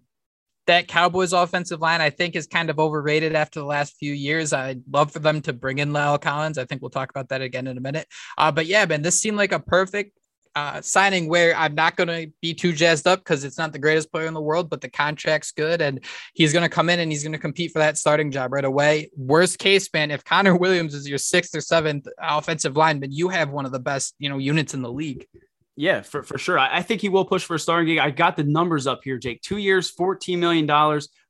that 0.68 0.88
Cowboys 0.88 1.34
offensive 1.34 1.82
line, 1.82 2.00
I 2.00 2.10
think, 2.10 2.36
is 2.38 2.48
kind 2.48 2.70
of 2.70 2.80
overrated 2.80 3.36
after 3.36 3.60
the 3.60 3.66
last 3.66 3.98
few 3.98 4.14
years. 4.14 4.54
I'd 4.54 4.82
love 4.90 5.12
for 5.12 5.20
them 5.20 5.42
to 5.42 5.54
bring 5.54 5.80
in 5.80 5.90
La'el 5.90 6.22
Collins. 6.22 6.58
I 6.58 6.66
think 6.66 6.82
we'll 6.82 6.90
talk 6.90 7.10
about 7.10 7.30
that 7.30 7.42
again 7.42 7.68
in 7.68 7.78
a 7.78 7.82
minute. 7.82 8.08
Uh, 8.38 8.52
but 8.52 8.68
yeah, 8.68 8.86
man, 8.86 9.02
this 9.02 9.20
seemed 9.20 9.38
like 9.38 9.52
a 9.52 9.60
perfect 9.60 10.18
uh, 10.56 10.82
signing 10.82 11.30
where 11.30 11.56
I'm 11.56 11.76
not 11.76 11.96
going 11.96 12.08
to 12.08 12.32
be 12.42 12.54
too 12.54 12.74
jazzed 12.74 13.08
up 13.08 13.20
because 13.20 13.44
it's 13.44 13.58
not 13.58 13.72
the 13.72 13.80
greatest 13.80 14.12
player 14.12 14.28
in 14.28 14.34
the 14.34 14.42
world, 14.42 14.70
but 14.70 14.82
the 14.82 14.90
contract's 14.90 15.52
good 15.52 15.82
and 15.82 16.04
he's 16.34 16.54
going 16.54 16.64
to 16.64 16.70
come 16.70 16.90
in 16.90 17.00
and 17.00 17.12
he's 17.12 17.24
going 17.24 17.34
to 17.34 17.40
compete 17.40 17.72
for 17.72 17.80
that 17.80 17.98
starting 17.98 18.32
job 18.32 18.52
right 18.52 18.66
away. 18.66 19.10
Worst 19.16 19.60
case, 19.60 19.90
man, 19.94 20.12
if 20.12 20.24
Connor 20.24 20.56
Williams 20.58 20.94
is 20.94 21.08
your 21.08 21.18
sixth 21.18 21.56
or 21.56 21.62
seventh 21.62 22.08
offensive 22.20 22.76
lineman, 22.76 23.12
you 23.12 23.30
have 23.30 23.50
one 23.50 23.66
of 23.66 23.72
the 23.72 23.80
best, 23.80 24.16
you 24.20 24.30
know, 24.30 24.38
units 24.38 24.74
in 24.74 24.82
the 24.82 24.92
league. 24.92 25.26
Yeah, 25.78 26.02
for, 26.02 26.22
for 26.22 26.38
sure. 26.38 26.60
I, 26.60 26.78
I 26.78 26.82
think 26.82 27.02
he 27.02 27.10
will 27.10 27.26
push 27.26 27.44
for 27.44 27.56
a 27.56 27.60
starting 27.60 27.88
gig. 27.88 27.98
I 27.98 28.12
got 28.12 28.36
the 28.36 28.44
numbers 28.44 28.88
up 28.88 29.02
here, 29.04 29.18
Jake. 29.18 29.42
Two 29.42 29.58
years, 29.58 29.92
$14 29.92 30.38
million. 30.38 30.70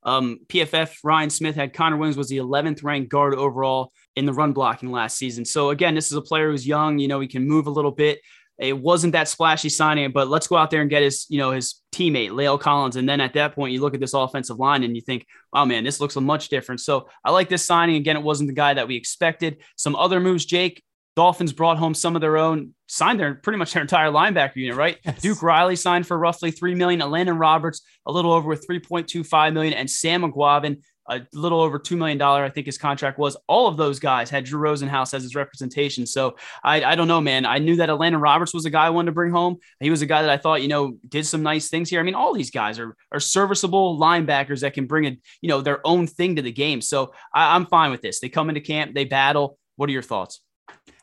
Um, 0.03 0.39
PFF 0.47 0.95
Ryan 1.03 1.29
Smith 1.29 1.55
had 1.55 1.73
Connor 1.73 1.97
Williams 1.97 2.17
was 2.17 2.29
the 2.29 2.37
11th 2.37 2.83
ranked 2.83 3.09
guard 3.09 3.35
overall 3.35 3.93
in 4.15 4.25
the 4.25 4.33
run 4.33 4.51
blocking 4.51 4.91
last 4.91 5.15
season. 5.15 5.45
So 5.45 5.69
again, 5.69 5.93
this 5.93 6.07
is 6.07 6.17
a 6.17 6.21
player 6.21 6.49
who's 6.49 6.65
young. 6.65 6.97
You 6.97 7.07
know, 7.07 7.19
he 7.19 7.27
can 7.27 7.47
move 7.47 7.67
a 7.67 7.71
little 7.71 7.91
bit. 7.91 8.19
It 8.61 8.77
wasn't 8.77 9.13
that 9.13 9.27
splashy 9.27 9.69
signing, 9.69 10.11
but 10.11 10.27
let's 10.27 10.47
go 10.47 10.55
out 10.55 10.69
there 10.69 10.81
and 10.81 10.89
get 10.89 11.01
his, 11.01 11.25
you 11.29 11.39
know, 11.39 11.49
his 11.49 11.81
teammate, 11.91 12.29
La'el 12.29 12.59
Collins. 12.59 12.95
And 12.95 13.09
then 13.09 13.19
at 13.19 13.33
that 13.33 13.55
point, 13.55 13.73
you 13.73 13.81
look 13.81 13.95
at 13.95 13.99
this 13.99 14.13
offensive 14.13 14.59
line 14.59 14.83
and 14.83 14.95
you 14.95 15.01
think, 15.01 15.25
wow, 15.51 15.65
man, 15.65 15.83
this 15.83 15.99
looks 15.99 16.15
a 16.15 16.21
much 16.21 16.49
different. 16.49 16.79
So 16.79 17.09
I 17.25 17.31
like 17.31 17.49
this 17.49 17.65
signing. 17.65 17.95
Again, 17.95 18.17
it 18.17 18.23
wasn't 18.23 18.49
the 18.49 18.53
guy 18.53 18.75
that 18.75 18.87
we 18.87 18.95
expected. 18.95 19.57
Some 19.77 19.95
other 19.95 20.19
moves, 20.19 20.45
Jake. 20.45 20.83
Dolphins 21.15 21.51
brought 21.51 21.77
home 21.77 21.93
some 21.93 22.15
of 22.15 22.21
their 22.21 22.37
own, 22.37 22.73
signed 22.87 23.19
their 23.19 23.35
pretty 23.35 23.57
much 23.57 23.73
their 23.73 23.81
entire 23.81 24.09
linebacker 24.09 24.55
unit, 24.55 24.77
right? 24.77 24.97
Yes. 25.03 25.21
Duke 25.21 25.43
Riley 25.43 25.75
signed 25.75 26.07
for 26.07 26.17
roughly 26.17 26.51
three 26.51 26.73
million. 26.73 26.99
Landon 27.11 27.37
Roberts 27.37 27.81
a 28.05 28.11
little 28.11 28.31
over 28.31 28.47
with 28.47 28.65
3.25 28.65 29.53
million, 29.53 29.73
and 29.73 29.89
Sam 29.89 30.21
Eguavoen 30.21 30.81
a 31.09 31.21
little 31.33 31.59
over 31.59 31.79
$2 31.79 31.97
million, 31.97 32.21
I 32.21 32.49
think 32.49 32.65
his 32.65 32.77
contract 32.77 33.17
was. 33.17 33.35
All 33.47 33.67
of 33.67 33.77
those 33.77 33.99
guys 33.99 34.29
had 34.29 34.45
Drew 34.45 34.61
Rosenhaus 34.61 35.13
as 35.13 35.23
his 35.23 35.35
representation. 35.35 36.05
So 36.05 36.35
I, 36.63 36.83
I 36.83 36.95
don't 36.95 37.07
know, 37.07 37.21
man. 37.21 37.45
I 37.45 37.57
knew 37.57 37.75
that 37.77 37.89
Elandon 37.89 38.21
Roberts 38.21 38.53
was 38.53 38.65
a 38.65 38.69
guy 38.69 38.85
I 38.85 38.89
wanted 38.91 39.07
to 39.07 39.11
bring 39.13 39.31
home. 39.31 39.57
He 39.79 39.89
was 39.89 40.01
a 40.01 40.05
guy 40.05 40.21
that 40.21 40.29
I 40.29 40.37
thought, 40.37 40.61
you 40.61 40.67
know, 40.67 40.97
did 41.07 41.25
some 41.25 41.43
nice 41.43 41.69
things 41.69 41.89
here. 41.89 41.99
I 41.99 42.03
mean, 42.03 42.15
all 42.15 42.33
these 42.33 42.51
guys 42.51 42.79
are, 42.79 42.95
are 43.11 43.19
serviceable 43.19 43.99
linebackers 43.99 44.61
that 44.61 44.73
can 44.73 44.85
bring 44.85 45.05
a, 45.05 45.17
you 45.41 45.49
know, 45.49 45.61
their 45.61 45.85
own 45.85 46.07
thing 46.07 46.35
to 46.35 46.41
the 46.41 46.51
game. 46.51 46.81
So 46.81 47.13
I, 47.33 47.55
I'm 47.55 47.65
fine 47.65 47.91
with 47.91 48.01
this. 48.01 48.19
They 48.19 48.29
come 48.29 48.49
into 48.49 48.61
camp, 48.61 48.93
they 48.93 49.05
battle. 49.05 49.57
What 49.75 49.89
are 49.89 49.93
your 49.93 50.03
thoughts? 50.03 50.41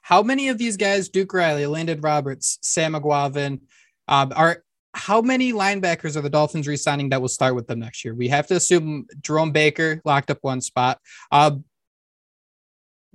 How 0.02 0.22
many 0.22 0.48
of 0.48 0.58
these 0.58 0.76
guys, 0.76 1.08
Duke 1.08 1.34
Riley, 1.34 1.66
Landon 1.66 2.00
Roberts, 2.00 2.58
Sam 2.62 2.94
Eguavoen, 2.94 3.60
um, 4.06 4.32
are 4.34 4.62
how 4.98 5.22
many 5.22 5.52
linebackers 5.52 6.16
are 6.16 6.20
the 6.20 6.28
Dolphins 6.28 6.66
re-signing 6.66 7.08
that 7.10 7.20
will 7.20 7.28
start 7.28 7.54
with 7.54 7.68
them 7.68 7.78
next 7.78 8.04
year? 8.04 8.14
We 8.14 8.28
have 8.28 8.48
to 8.48 8.56
assume 8.56 9.06
Jerome 9.20 9.52
Baker 9.52 10.02
locked 10.04 10.30
up 10.30 10.38
one 10.42 10.60
spot. 10.60 10.98
Uh, 11.30 11.56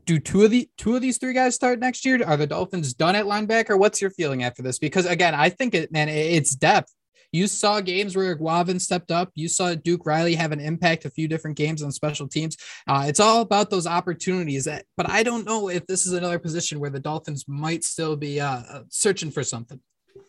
do 0.06 0.20
two 0.20 0.44
of 0.44 0.52
the 0.52 0.70
two 0.78 0.96
of 0.96 1.02
these 1.02 1.18
three 1.18 1.34
guys 1.34 1.56
start 1.56 1.80
next 1.80 2.06
year? 2.06 2.24
Are 2.26 2.38
the 2.38 2.48
Dolphins 2.48 2.94
done 2.94 3.16
at 3.16 3.26
linebacker? 3.26 3.78
What's 3.78 4.02
your 4.02 4.12
feeling 4.12 4.44
after 4.44 4.62
this? 4.62 4.80
Because 4.80 5.06
again, 5.06 5.36
I 5.36 5.50
think 5.50 5.74
it, 5.76 5.92
man, 5.92 6.10
it's 6.10 6.56
depth. 6.56 6.94
You 7.32 7.48
saw 7.48 7.82
games 7.82 8.16
where 8.16 8.36
Eguavoen 8.36 8.80
stepped 8.80 9.12
up. 9.12 9.32
You 9.34 9.50
saw 9.50 9.74
Duke 9.74 10.06
Riley 10.06 10.36
have 10.36 10.52
an 10.52 10.60
impact 10.60 11.06
a 11.06 11.10
few 11.10 11.28
different 11.28 11.58
games 11.58 11.82
on 11.82 11.92
special 11.92 12.28
teams. 12.28 12.56
Uh, 12.88 13.06
it's 13.08 13.20
all 13.20 13.42
about 13.42 13.72
those 13.72 13.88
opportunities. 13.88 14.68
But 14.96 15.10
I 15.10 15.24
don't 15.24 15.46
know 15.46 15.70
if 15.70 15.88
this 15.88 16.06
is 16.06 16.14
another 16.14 16.38
position 16.38 16.80
where 16.80 16.92
the 16.92 17.00
Dolphins 17.00 17.46
might 17.48 17.84
still 17.84 18.16
be 18.16 18.40
uh, 18.40 18.84
searching 18.90 19.32
for 19.32 19.44
something. 19.44 19.80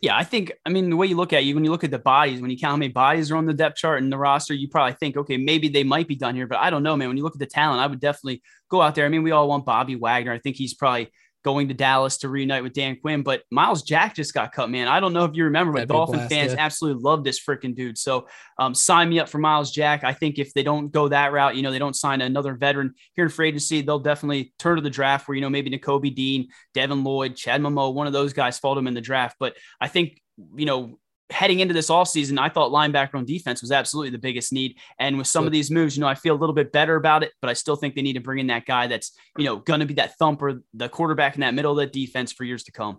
Yeah, 0.00 0.16
I 0.16 0.24
think, 0.24 0.52
I 0.66 0.70
mean, 0.70 0.90
the 0.90 0.96
way 0.96 1.06
you 1.06 1.16
look 1.16 1.32
at 1.32 1.44
you, 1.44 1.54
when 1.54 1.64
you 1.64 1.70
look 1.70 1.84
at 1.84 1.90
the 1.90 1.98
bodies, 1.98 2.40
when 2.40 2.50
you 2.50 2.58
count 2.58 2.72
how 2.72 2.76
many 2.76 2.92
bodies 2.92 3.30
are 3.30 3.36
on 3.36 3.46
the 3.46 3.54
depth 3.54 3.76
chart 3.76 4.02
and 4.02 4.12
the 4.12 4.18
roster, 4.18 4.54
you 4.54 4.68
probably 4.68 4.94
think, 4.94 5.16
okay, 5.16 5.36
maybe 5.36 5.68
they 5.68 5.84
might 5.84 6.08
be 6.08 6.14
done 6.14 6.34
here, 6.34 6.46
but 6.46 6.58
I 6.58 6.70
don't 6.70 6.82
know, 6.82 6.96
man. 6.96 7.08
When 7.08 7.16
you 7.16 7.22
look 7.22 7.34
at 7.34 7.38
the 7.38 7.46
talent, 7.46 7.80
I 7.80 7.86
would 7.86 8.00
definitely 8.00 8.42
go 8.70 8.82
out 8.82 8.94
there. 8.94 9.06
I 9.06 9.08
mean, 9.08 9.22
we 9.22 9.30
all 9.30 9.48
want 9.48 9.64
Bobby 9.64 9.96
Wagner. 9.96 10.32
I 10.32 10.38
think 10.38 10.56
he's 10.56 10.74
probably 10.74 11.10
going 11.44 11.68
to 11.68 11.74
Dallas 11.74 12.18
to 12.18 12.28
reunite 12.28 12.62
with 12.62 12.72
Dan 12.72 12.96
Quinn. 12.96 13.22
But 13.22 13.42
Myles 13.50 13.82
Jack 13.82 14.14
just 14.14 14.34
got 14.34 14.52
cut, 14.52 14.70
man. 14.70 14.88
I 14.88 14.98
don't 14.98 15.12
know 15.12 15.24
if 15.24 15.36
you 15.36 15.44
remember, 15.44 15.72
but 15.72 15.88
Dolphin 15.88 16.16
blast, 16.16 16.32
fans 16.32 16.52
yeah. 16.52 16.64
absolutely 16.64 17.02
love 17.02 17.22
this 17.22 17.38
freaking 17.38 17.74
dude. 17.76 17.98
So 17.98 18.26
um, 18.58 18.74
sign 18.74 19.10
me 19.10 19.20
up 19.20 19.28
for 19.28 19.38
Myles 19.38 19.70
Jack. 19.70 20.02
I 20.02 20.12
think 20.12 20.38
if 20.38 20.54
they 20.54 20.62
don't 20.62 20.90
go 20.90 21.08
that 21.08 21.32
route, 21.32 21.54
you 21.54 21.62
know, 21.62 21.70
they 21.70 21.78
don't 21.78 21.94
sign 21.94 22.22
another 22.22 22.54
veteran 22.54 22.94
here 23.14 23.24
in 23.24 23.30
free 23.30 23.48
agency, 23.48 23.82
they'll 23.82 23.98
definitely 23.98 24.52
turn 24.58 24.76
to 24.76 24.82
the 24.82 24.90
draft 24.90 25.28
where, 25.28 25.34
you 25.34 25.42
know, 25.42 25.50
maybe 25.50 25.70
Nakobe 25.70 26.14
Dean, 26.14 26.48
Devin 26.72 27.04
Lloyd, 27.04 27.36
Chad 27.36 27.60
Muma, 27.60 27.92
one 27.92 28.06
of 28.06 28.12
those 28.12 28.32
guys 28.32 28.58
followed 28.58 28.78
him 28.78 28.86
in 28.86 28.94
the 28.94 29.00
draft. 29.00 29.36
But 29.38 29.54
I 29.80 29.88
think, 29.88 30.20
you 30.56 30.66
know, 30.66 30.98
heading 31.30 31.60
into 31.60 31.74
this 31.74 31.88
offseason, 31.90 32.38
I 32.38 32.48
thought 32.48 32.70
linebacker 32.70 33.14
on 33.14 33.24
defense 33.24 33.62
was 33.62 33.72
absolutely 33.72 34.10
the 34.10 34.18
biggest 34.18 34.52
need. 34.52 34.76
And 34.98 35.16
with 35.16 35.26
some 35.26 35.46
of 35.46 35.52
these 35.52 35.70
moves, 35.70 35.96
you 35.96 36.02
know, 36.02 36.06
I 36.06 36.14
feel 36.14 36.34
a 36.34 36.36
little 36.36 36.54
bit 36.54 36.72
better 36.72 36.96
about 36.96 37.22
it, 37.22 37.32
but 37.40 37.48
I 37.48 37.54
still 37.54 37.76
think 37.76 37.94
they 37.94 38.02
need 38.02 38.12
to 38.14 38.20
bring 38.20 38.38
in 38.38 38.46
that 38.48 38.66
guy 38.66 38.86
that's, 38.86 39.12
you 39.38 39.44
know, 39.44 39.56
going 39.56 39.80
to 39.80 39.86
be 39.86 39.94
that 39.94 40.16
thumper, 40.16 40.62
the 40.74 40.88
quarterback 40.88 41.34
in 41.34 41.40
that 41.40 41.54
middle 41.54 41.72
of 41.72 41.78
the 41.78 41.86
defense 41.86 42.32
for 42.32 42.44
years 42.44 42.64
to 42.64 42.72
come. 42.72 42.98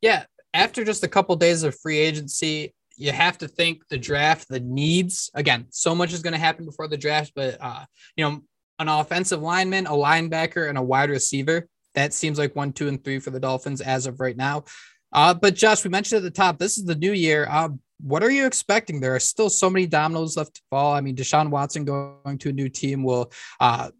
Yeah. 0.00 0.24
After 0.54 0.84
just 0.84 1.02
a 1.02 1.08
couple 1.08 1.32
of 1.32 1.40
days 1.40 1.62
of 1.62 1.78
free 1.80 1.98
agency, 1.98 2.74
you 2.96 3.10
have 3.10 3.38
to 3.38 3.48
think 3.48 3.88
the 3.88 3.96
draft, 3.96 4.48
the 4.48 4.60
needs. 4.60 5.30
Again, 5.34 5.66
so 5.70 5.94
much 5.94 6.12
is 6.12 6.20
going 6.20 6.34
to 6.34 6.38
happen 6.38 6.66
before 6.66 6.88
the 6.88 6.98
draft, 6.98 7.32
but, 7.34 7.56
uh, 7.58 7.84
you 8.16 8.24
know, 8.24 8.42
an 8.78 8.88
offensive 8.88 9.40
lineman, 9.40 9.86
a 9.86 9.92
linebacker, 9.92 10.68
and 10.68 10.76
a 10.76 10.82
wide 10.82 11.08
receiver. 11.08 11.68
That 11.94 12.12
seems 12.12 12.38
like 12.38 12.56
one, 12.56 12.72
two, 12.72 12.88
and 12.88 13.02
three 13.02 13.18
for 13.18 13.30
the 13.30 13.40
Dolphins 13.40 13.80
as 13.80 14.06
of 14.06 14.20
right 14.20 14.36
now. 14.36 14.64
Uh, 15.12 15.34
but 15.34 15.54
Josh, 15.54 15.84
we 15.84 15.90
mentioned 15.90 16.18
at 16.18 16.22
the 16.22 16.30
top, 16.30 16.58
this 16.58 16.78
is 16.78 16.84
the 16.84 16.94
new 16.94 17.12
year. 17.12 17.46
Uh, 17.50 17.70
what 18.00 18.22
are 18.22 18.30
you 18.30 18.46
expecting? 18.46 19.00
There 19.00 19.14
are 19.14 19.20
still 19.20 19.48
so 19.48 19.70
many 19.70 19.86
dominoes 19.86 20.36
left 20.36 20.54
to 20.54 20.62
fall. 20.70 20.92
I 20.92 21.00
mean, 21.00 21.14
Deshaun 21.14 21.50
Watson 21.50 21.84
going 21.84 22.38
to 22.38 22.48
a 22.48 22.52
new 22.52 22.68
team 22.68 23.04
will 23.04 23.30
uh, 23.60 23.90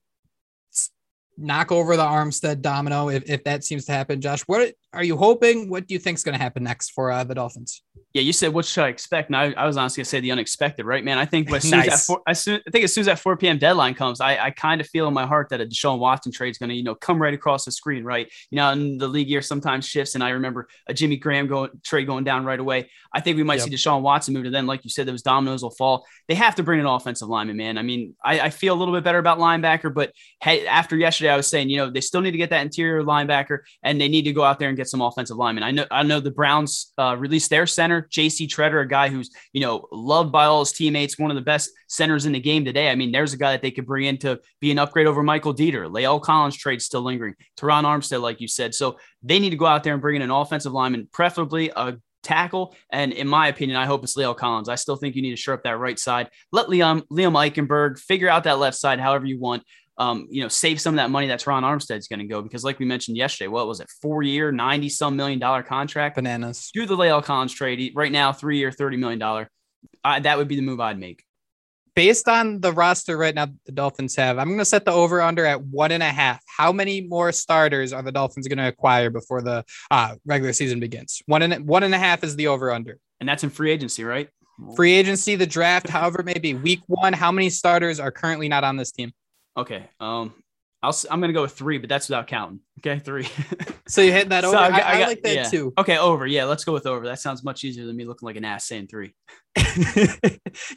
knock 1.37 1.73
over 1.73 1.97
the 1.97 2.05
Armstead 2.05 2.61
domino 2.61 3.09
if, 3.09 3.29
if 3.29 3.45
that 3.45 3.65
seems 3.65 3.85
to 3.87 3.93
happen. 3.93 4.21
Josh, 4.21 4.43
what 4.43 4.75
are 4.93 5.05
you 5.05 5.17
hoping? 5.17 5.71
What 5.71 5.87
do 5.87 5.95
you 5.95 5.99
think 5.99 6.19
is 6.19 6.25
going 6.25 6.37
to 6.37 6.43
happen 6.43 6.65
next 6.65 6.91
for 6.91 7.11
uh, 7.11 7.25
the 7.25 7.35
Dolphins? 7.35 7.83
Yeah, 8.15 8.21
you 8.21 8.35
said 8.35 8.53
what 8.53 8.67
should 8.67 8.85
I 8.85 8.89
expect? 8.89 9.31
And 9.31 9.37
I, 9.37 9.53
I 9.53 9.67
was 9.67 9.79
honestly 9.79 10.03
gonna 10.03 10.07
say 10.07 10.21
the 10.21 10.33
unexpected, 10.33 10.85
right, 10.85 11.03
man? 11.03 11.17
I 11.17 11.25
think 11.25 11.51
as 11.51 11.63
soon 11.63 11.79
nice. 11.79 11.89
as 11.89 12.05
four, 12.05 12.21
I, 12.27 12.35
soon, 12.35 12.61
I 12.67 12.71
think 12.71 12.85
as 12.85 12.93
soon 12.93 13.03
as 13.03 13.07
that 13.07 13.19
4 13.19 13.39
p.m. 13.39 13.57
deadline 13.57 13.95
comes, 13.95 14.21
I, 14.21 14.37
I 14.37 14.51
kind 14.51 14.83
of 14.83 14.87
feel 14.89 15.09
in 15.09 15.15
my 15.15 15.25
heart 15.25 15.49
that 15.49 15.63
a 15.63 15.65
Deshaun 15.65 15.99
Watson 15.99 16.31
trade 16.31 16.51
is 16.51 16.59
gonna, 16.59 16.75
you 16.75 16.83
know, 16.83 16.95
come 16.95 17.21
right 17.21 17.33
across 17.33 17.65
the 17.65 17.73
screen, 17.73 18.05
right? 18.05 18.31
You 18.51 18.57
know, 18.57 18.71
in 18.71 18.99
the 18.99 19.09
league 19.09 19.29
year 19.29 19.41
sometimes 19.41 19.87
shifts, 19.87 20.15
and 20.15 20.23
I 20.23 20.31
remember 20.31 20.69
a 20.87 20.93
Jimmy 20.93 21.17
Graham 21.17 21.47
going 21.47 21.71
trade 21.83 22.07
going 22.07 22.25
down 22.25 22.45
right 22.45 22.61
away. 22.61 22.91
I 23.15 23.21
think 23.21 23.39
we 23.39 23.45
might 23.45 23.61
yep. 23.61 23.69
see 23.69 23.75
Deshaun 23.75 24.03
Watson 24.03 24.35
move 24.35 24.45
to 24.45 24.51
then, 24.51 24.67
like 24.67 24.85
you 24.85 24.91
said, 24.91 25.07
those 25.07 25.23
dominoes 25.23 25.63
will 25.63 25.71
fall. 25.71 26.05
They 26.29 26.35
have 26.35 26.55
to 26.57 26.63
bring 26.63 26.81
an 26.81 26.87
offensive 26.87 27.29
lineman, 27.29 27.57
man. 27.57 27.79
I 27.79 27.83
mean, 27.83 28.15
I, 28.23 28.41
I 28.41 28.51
feel 28.51 28.75
a 28.75 28.79
little 28.79 28.93
bit 28.93 29.05
better 29.05 29.19
about 29.19 29.39
linebacker, 29.39 29.93
but 29.93 30.13
hey, 30.43 30.67
after 30.67 30.99
yesterday, 30.99 31.31
I 31.31 31.37
was 31.37 31.47
saying, 31.47 31.71
you 31.71 31.79
know, 31.79 31.91
they 31.91 32.03
still 32.03 32.21
need 32.21 32.33
to 32.33 32.39
get 32.39 32.51
that 32.51 32.61
interior 32.61 33.03
linebacker, 33.03 33.61
and 33.83 33.99
they 33.99 34.09
need 34.09 34.25
to 34.25 34.35
go 34.35 34.45
out 34.45 34.59
there 34.59 34.69
and 34.69 34.77
get 34.77 34.82
some 34.89 35.01
offensive 35.01 35.37
linemen. 35.37 35.65
I 35.65 35.71
know, 35.71 35.87
I 35.91 36.03
know 36.03 36.21
the 36.21 36.31
Browns 36.31 36.93
uh, 36.99 37.17
released 37.19 37.51
their 37.51 37.67
center, 37.67 38.07
J.C. 38.11 38.47
Tretter 38.47 38.83
a 38.83 38.89
guy 38.89 39.09
who's, 39.09 39.31
you 39.53 39.61
know, 39.61 39.87
loved 39.91 40.33
by 40.33 40.45
all 40.45 40.61
his 40.61 40.73
teammates, 40.73 41.19
one 41.19 41.31
of 41.31 41.35
the 41.35 41.43
best 41.43 41.71
centers 41.89 42.27
in 42.27 42.33
the 42.33 42.41
game 42.41 42.65
today. 42.65 42.91
I 42.91 42.95
mean, 42.95 43.13
there's 43.13 43.33
a 43.33 43.39
guy 43.39 43.53
that 43.53 43.63
they 43.63 43.71
could 43.71 43.87
bring 43.87 44.07
in 44.07 44.19
to 44.19 44.41
be 44.61 44.71
an 44.71 44.79
upgrade 44.79 45.07
over 45.07 45.23
Michael 45.23 45.55
Deiter. 45.55 45.91
La'el 45.91 46.21
Collins 46.21 46.57
trade 46.57 46.83
still 46.83 47.03
lingering. 47.03 47.35
Terron 47.59 47.85
Armstead, 47.85 48.21
like 48.21 48.41
you 48.41 48.49
said. 48.49 48.75
So 48.75 48.99
they 49.23 49.39
need 49.39 49.51
to 49.51 49.57
go 49.57 49.67
out 49.67 49.85
there 49.85 49.93
and 49.93 50.03
bring 50.03 50.17
in 50.17 50.23
an 50.23 50.31
offensive 50.31 50.73
lineman, 50.73 51.09
preferably 51.13 51.71
a 51.75 51.97
tackle. 52.23 52.75
And 52.91 53.13
in 53.13 53.29
my 53.29 53.49
opinion, 53.49 53.77
I 53.77 53.87
hope 53.87 54.05
it's 54.05 54.17
La'el 54.17 54.37
Collins. 54.37 54.69
I 54.69 54.77
still 54.77 54.97
think 54.97 55.15
you 55.15 55.23
need 55.23 55.31
to 55.31 55.37
shore 55.37 55.55
up 55.55 55.65
that 55.65 55.79
right 55.79 55.99
side. 55.99 56.31
Let 56.53 56.69
Liam 56.69 57.03
Liam 57.09 57.33
Eichenberg 57.33 57.99
figure 57.99 58.29
out 58.29 58.45
that 58.45 58.59
left 58.59 58.77
side 58.77 59.01
however 59.01 59.27
you 59.27 59.39
want 59.39 59.65
um, 59.99 60.27
you 60.31 60.43
know, 60.43 60.49
save 60.49 60.81
some 60.81 60.95
of 60.95 60.97
that 60.97 61.11
money 61.11 61.27
that 61.27 61.47
Ron 61.47 61.63
Armstead's 61.63 62.09
going 62.09 62.21
to 62.21 62.27
go 62.27 62.43
because, 62.43 62.65
like 62.65 62.79
we 62.79 62.87
mentioned 62.87 63.17
yesterday, 63.17 63.49
what 63.49 63.67
was 63.67 63.81
it, 63.81 63.91
four 64.01 64.23
year, 64.23 64.51
ninety 64.51 64.89
some 64.89 65.17
million 65.17 65.39
dollar 65.39 65.63
contract? 65.63 66.17
Bananas. 66.17 66.71
Do 66.73 66.87
the 66.87 66.97
La'el 66.97 67.23
Collins 67.23 67.53
trade 67.53 67.93
right 67.95 68.13
now, 68.13 68.33
three 68.33 68.59
year, 68.59 68.73
thirty 68.73 68.97
million 68.97 69.19
dollar. 69.19 69.51
Uh, 70.05 70.21
that 70.21 70.39
would 70.39 70.49
be 70.49 70.57
the 70.57 70.63
move 70.63 70.81
I'd 70.81 70.99
make. 70.99 71.25
Based 71.95 72.27
on 72.27 72.61
the 72.61 72.73
roster 72.73 73.19
right 73.19 73.35
now, 73.35 73.49
the 73.67 73.73
Dolphins 73.73 74.17
have, 74.17 74.39
I'm 74.39 74.47
going 74.47 74.59
to 74.59 74.65
set 74.65 74.87
the 74.87 74.93
over 74.93 75.21
under 75.21 75.45
at 75.45 75.63
one 75.63 75.93
and 75.93 76.03
a 76.03 76.07
half. 76.07 76.43
How 76.47 76.73
many 76.73 77.03
more 77.03 77.33
starters 77.33 77.93
are 77.93 78.01
the 78.01 78.13
Dolphins 78.13 78.49
going 78.49 78.57
to 78.59 78.69
acquire 78.69 79.11
before 79.11 79.43
the 79.43 79.63
uh, 79.91 80.15
regular 80.25 80.55
season 80.55 80.81
begins? 80.81 81.21
One 81.27 81.43
and 81.43 81.67
one 81.67 81.83
and 81.83 81.95
a 81.95 81.99
half 81.99 82.25
is 82.25 82.35
the 82.35 82.47
over 82.47 82.73
under, 82.73 82.99
and 83.21 83.29
that's 83.29 83.45
in 83.45 83.51
free 83.51 83.71
agency, 83.71 84.05
right? 84.05 84.31
Free 84.75 84.93
agency, 84.93 85.35
the 85.35 85.47
draft, 85.47 85.89
however 85.89 86.21
it 86.21 86.27
may 86.27 86.39
be. 86.39 86.55
Week 86.55 86.81
one, 86.87 87.13
how 87.13 87.33
many 87.33 87.51
starters 87.51 88.01
are 88.01 88.11
currently 88.11 88.49
not 88.49 88.65
on 88.65 88.77
this 88.77 88.93
team? 88.93 89.13
Okay. 89.57 89.89
Um, 90.01 90.35
I'll, 90.83 90.97
I'm 91.11 91.21
going 91.21 91.29
to 91.29 91.35
go 91.35 91.43
with 91.43 91.53
three, 91.53 91.79
but 91.79 91.89
that's 91.89 92.09
without 92.09 92.27
counting. 92.27 92.61
Okay, 92.81 92.99
three. 92.99 93.29
so 93.87 94.01
you 94.01 94.11
hit 94.11 94.31
that 94.31 94.45
over. 94.45 94.57
So 94.57 94.61
I, 94.61 94.67
I, 94.67 94.95
I, 94.95 94.99
got, 94.99 95.09
like 95.09 95.23
that 95.23 95.35
yeah. 95.35 95.49
too. 95.49 95.73
Okay, 95.79 95.97
over. 95.97 96.27
Yeah, 96.27 96.45
let's 96.45 96.65
go 96.65 96.73
with 96.73 96.87
over. 96.87 97.07
That 97.07 97.21
sounds 97.21 97.45
much 97.45 97.63
easier 97.63 97.87
than 97.87 97.97
me 97.97 98.05
looking 98.05 98.27
like 98.27 98.37
an 98.37 98.45
ass 98.45 98.67
saying 98.67 98.89
three. 98.89 99.15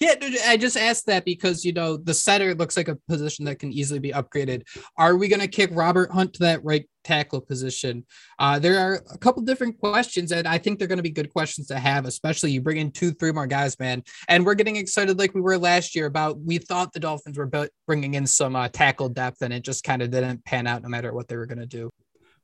yeah, 0.01 0.15
I 0.45 0.57
just 0.59 0.75
asked 0.75 1.05
that 1.05 1.23
because 1.23 1.63
you 1.63 1.71
know 1.71 1.95
the 1.95 2.13
center 2.13 2.53
looks 2.53 2.75
like 2.75 2.89
a 2.89 2.97
position 3.07 3.45
that 3.45 3.59
can 3.59 3.71
easily 3.71 3.99
be 3.99 4.11
upgraded. 4.11 4.63
Are 4.97 5.15
we 5.15 5.29
going 5.29 5.39
to 5.39 5.47
kick 5.47 5.69
Robert 5.71 6.11
Hunt 6.11 6.33
to 6.33 6.39
that 6.39 6.63
right 6.63 6.85
tackle 7.05 7.39
position? 7.39 8.05
Uh, 8.37 8.59
there 8.59 8.77
are 8.77 9.01
a 9.13 9.17
couple 9.17 9.43
different 9.43 9.79
questions, 9.79 10.33
and 10.33 10.45
I 10.45 10.57
think 10.57 10.77
they're 10.77 10.89
going 10.89 10.97
to 10.97 11.03
be 11.03 11.09
good 11.09 11.31
questions 11.31 11.67
to 11.67 11.79
have. 11.79 12.05
Especially 12.05 12.51
you 12.51 12.61
bring 12.61 12.77
in 12.77 12.91
two, 12.91 13.11
three 13.11 13.31
more 13.31 13.47
guys, 13.47 13.79
man, 13.79 14.03
and 14.27 14.45
we're 14.45 14.55
getting 14.55 14.75
excited 14.75 15.17
like 15.17 15.33
we 15.33 15.41
were 15.41 15.57
last 15.57 15.95
year 15.95 16.07
about. 16.07 16.37
We 16.41 16.57
thought 16.57 16.91
the 16.91 16.99
Dolphins 16.99 17.37
were 17.37 17.49
bringing 17.87 18.15
in 18.15 18.27
some 18.27 18.57
uh, 18.57 18.67
tackle 18.67 19.07
depth, 19.07 19.41
and 19.41 19.53
it 19.53 19.63
just 19.63 19.85
kind 19.85 20.01
of 20.01 20.11
didn't 20.11 20.43
pan 20.43 20.67
out 20.67 20.83
no 20.83 20.89
matter 20.89 21.13
what 21.13 21.29
they 21.29 21.37
were 21.37 21.45
going 21.45 21.59
to 21.59 21.65
do. 21.65 21.89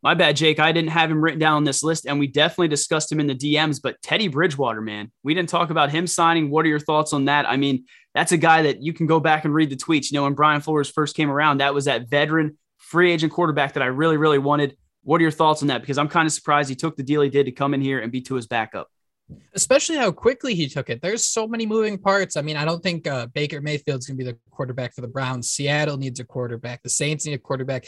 My 0.04 0.16
bad, 0.16 0.36
Jake. 0.36 0.60
I 0.60 0.72
didn't 0.72 0.90
have 0.90 1.12
him 1.12 1.24
written 1.24 1.40
down 1.40 1.58
on 1.58 1.64
this 1.64 1.84
list, 1.84 2.08
and 2.08 2.18
we 2.18 2.26
definitely 2.26 2.70
discussed 2.70 3.12
him 3.12 3.20
in 3.20 3.28
the 3.28 3.36
DMs. 3.36 3.80
But 3.82 4.02
Teddy 4.02 4.28
Bridgewater, 4.28 4.82
man, 4.82 5.12
we 5.24 5.36
didn't 5.36 5.50
talk 5.50 5.70
about 5.70 5.92
him 5.92 6.08
signing. 6.08 6.50
What 6.50 6.66
are 6.66 6.70
your 6.70 6.80
thoughts 6.80 7.14
on 7.14 7.26
that? 7.26 7.48
I 7.48 7.58
mean, 7.58 7.86
that's 8.16 8.32
a 8.32 8.38
guy 8.38 8.64
that 8.64 8.82
you 8.82 8.94
can 8.94 9.06
go 9.06 9.20
back 9.20 9.46
and 9.46 9.54
read 9.54 9.70
the 9.70 9.76
tweets. 9.76 10.12
You 10.12 10.18
know, 10.18 10.24
when 10.24 10.34
Brian 10.34 10.62
Flores 10.62 10.90
first 10.90 11.16
came 11.16 11.30
around, 11.30 11.60
that 11.60 11.76
was 11.76 11.86
that 11.86 12.10
veteran 12.10 12.58
free 12.80 13.12
agent 13.12 13.32
quarterback 13.32 13.74
that 13.74 13.84
I 13.84 13.88
really, 13.88 14.18
really 14.18 14.40
wanted. 14.40 14.76
What 15.04 15.20
are 15.20 15.22
your 15.22 15.32
thoughts 15.32 15.62
on 15.62 15.68
that? 15.68 15.82
Because 15.82 16.00
I'm 16.00 16.10
kind 16.10 16.26
of 16.26 16.34
surprised 16.34 16.70
he 16.70 16.76
took 16.76 16.98
the 16.98 17.04
deal 17.04 17.22
he 17.22 17.30
did 17.30 17.46
to 17.46 17.52
come 17.52 17.76
in 17.76 17.82
here 17.82 18.00
and 18.00 18.12
be 18.12 18.22
to 18.22 18.36
his 18.36 18.48
backup. 18.48 18.88
Especially 19.54 19.96
how 19.96 20.12
quickly 20.12 20.56
he 20.56 20.68
took 20.68 20.90
it. 20.90 21.02
There's 21.02 21.26
so 21.26 21.48
many 21.48 21.66
moving 21.66 21.98
parts. 21.98 22.36
I 22.36 22.42
mean, 22.42 22.58
I 22.58 22.66
don't 22.66 22.84
think 22.84 23.08
uh, 23.08 23.28
Baker 23.28 23.62
Mayfield's 23.62 24.08
going 24.08 24.18
to 24.18 24.24
be 24.24 24.30
the 24.30 24.38
quarterback 24.50 24.94
for 24.94 25.02
the 25.02 25.08
Browns. 25.08 25.50
Seattle 25.50 25.98
needs 25.98 26.20
a 26.20 26.26
quarterback. 26.26 26.82
The 26.84 26.90
Saints 26.90 27.26
need 27.26 27.34
a 27.34 27.38
quarterback 27.38 27.86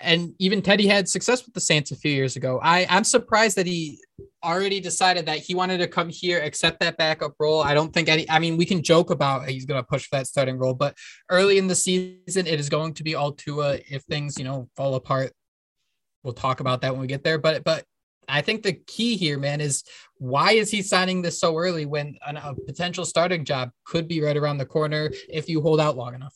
and 0.00 0.34
even 0.38 0.62
Teddy 0.62 0.86
had 0.86 1.08
success 1.08 1.44
with 1.44 1.54
the 1.54 1.60
Saints 1.60 1.90
a 1.90 1.96
few 1.96 2.10
years 2.10 2.36
ago. 2.36 2.58
I, 2.62 2.86
I'm 2.88 3.04
surprised 3.04 3.56
that 3.56 3.66
he 3.66 4.00
already 4.42 4.80
decided 4.80 5.26
that 5.26 5.38
he 5.38 5.54
wanted 5.54 5.78
to 5.78 5.86
come 5.86 6.08
here, 6.08 6.40
accept 6.40 6.80
that 6.80 6.96
backup 6.96 7.34
role. 7.38 7.62
I 7.62 7.74
don't 7.74 7.92
think 7.92 8.08
any, 8.08 8.28
I 8.30 8.38
mean, 8.38 8.56
we 8.56 8.64
can 8.64 8.82
joke 8.82 9.10
about 9.10 9.48
he's 9.48 9.66
going 9.66 9.80
to 9.80 9.86
push 9.86 10.06
for 10.06 10.16
that 10.16 10.26
starting 10.26 10.56
role, 10.56 10.74
but 10.74 10.96
early 11.28 11.58
in 11.58 11.66
the 11.66 11.74
season, 11.74 12.46
it 12.46 12.58
is 12.58 12.68
going 12.68 12.94
to 12.94 13.04
be 13.04 13.14
all 13.14 13.32
Tua 13.32 13.78
if 13.88 14.02
things, 14.04 14.38
you 14.38 14.44
know, 14.44 14.68
fall 14.76 14.94
apart. 14.94 15.32
We'll 16.22 16.34
talk 16.34 16.60
about 16.60 16.80
that 16.82 16.92
when 16.92 17.00
we 17.00 17.06
get 17.06 17.22
there. 17.22 17.38
But, 17.38 17.64
but 17.64 17.84
I 18.28 18.40
think 18.40 18.62
the 18.62 18.72
key 18.72 19.16
here, 19.16 19.38
man, 19.38 19.60
is 19.60 19.84
why 20.16 20.52
is 20.52 20.70
he 20.70 20.82
signing 20.82 21.20
this 21.20 21.40
so 21.40 21.56
early 21.56 21.84
when 21.84 22.16
a 22.26 22.54
potential 22.54 23.04
starting 23.04 23.44
job 23.44 23.70
could 23.84 24.08
be 24.08 24.22
right 24.22 24.36
around 24.36 24.58
the 24.58 24.66
corner 24.66 25.10
if 25.28 25.48
you 25.48 25.60
hold 25.60 25.80
out 25.80 25.96
long 25.96 26.14
enough? 26.14 26.34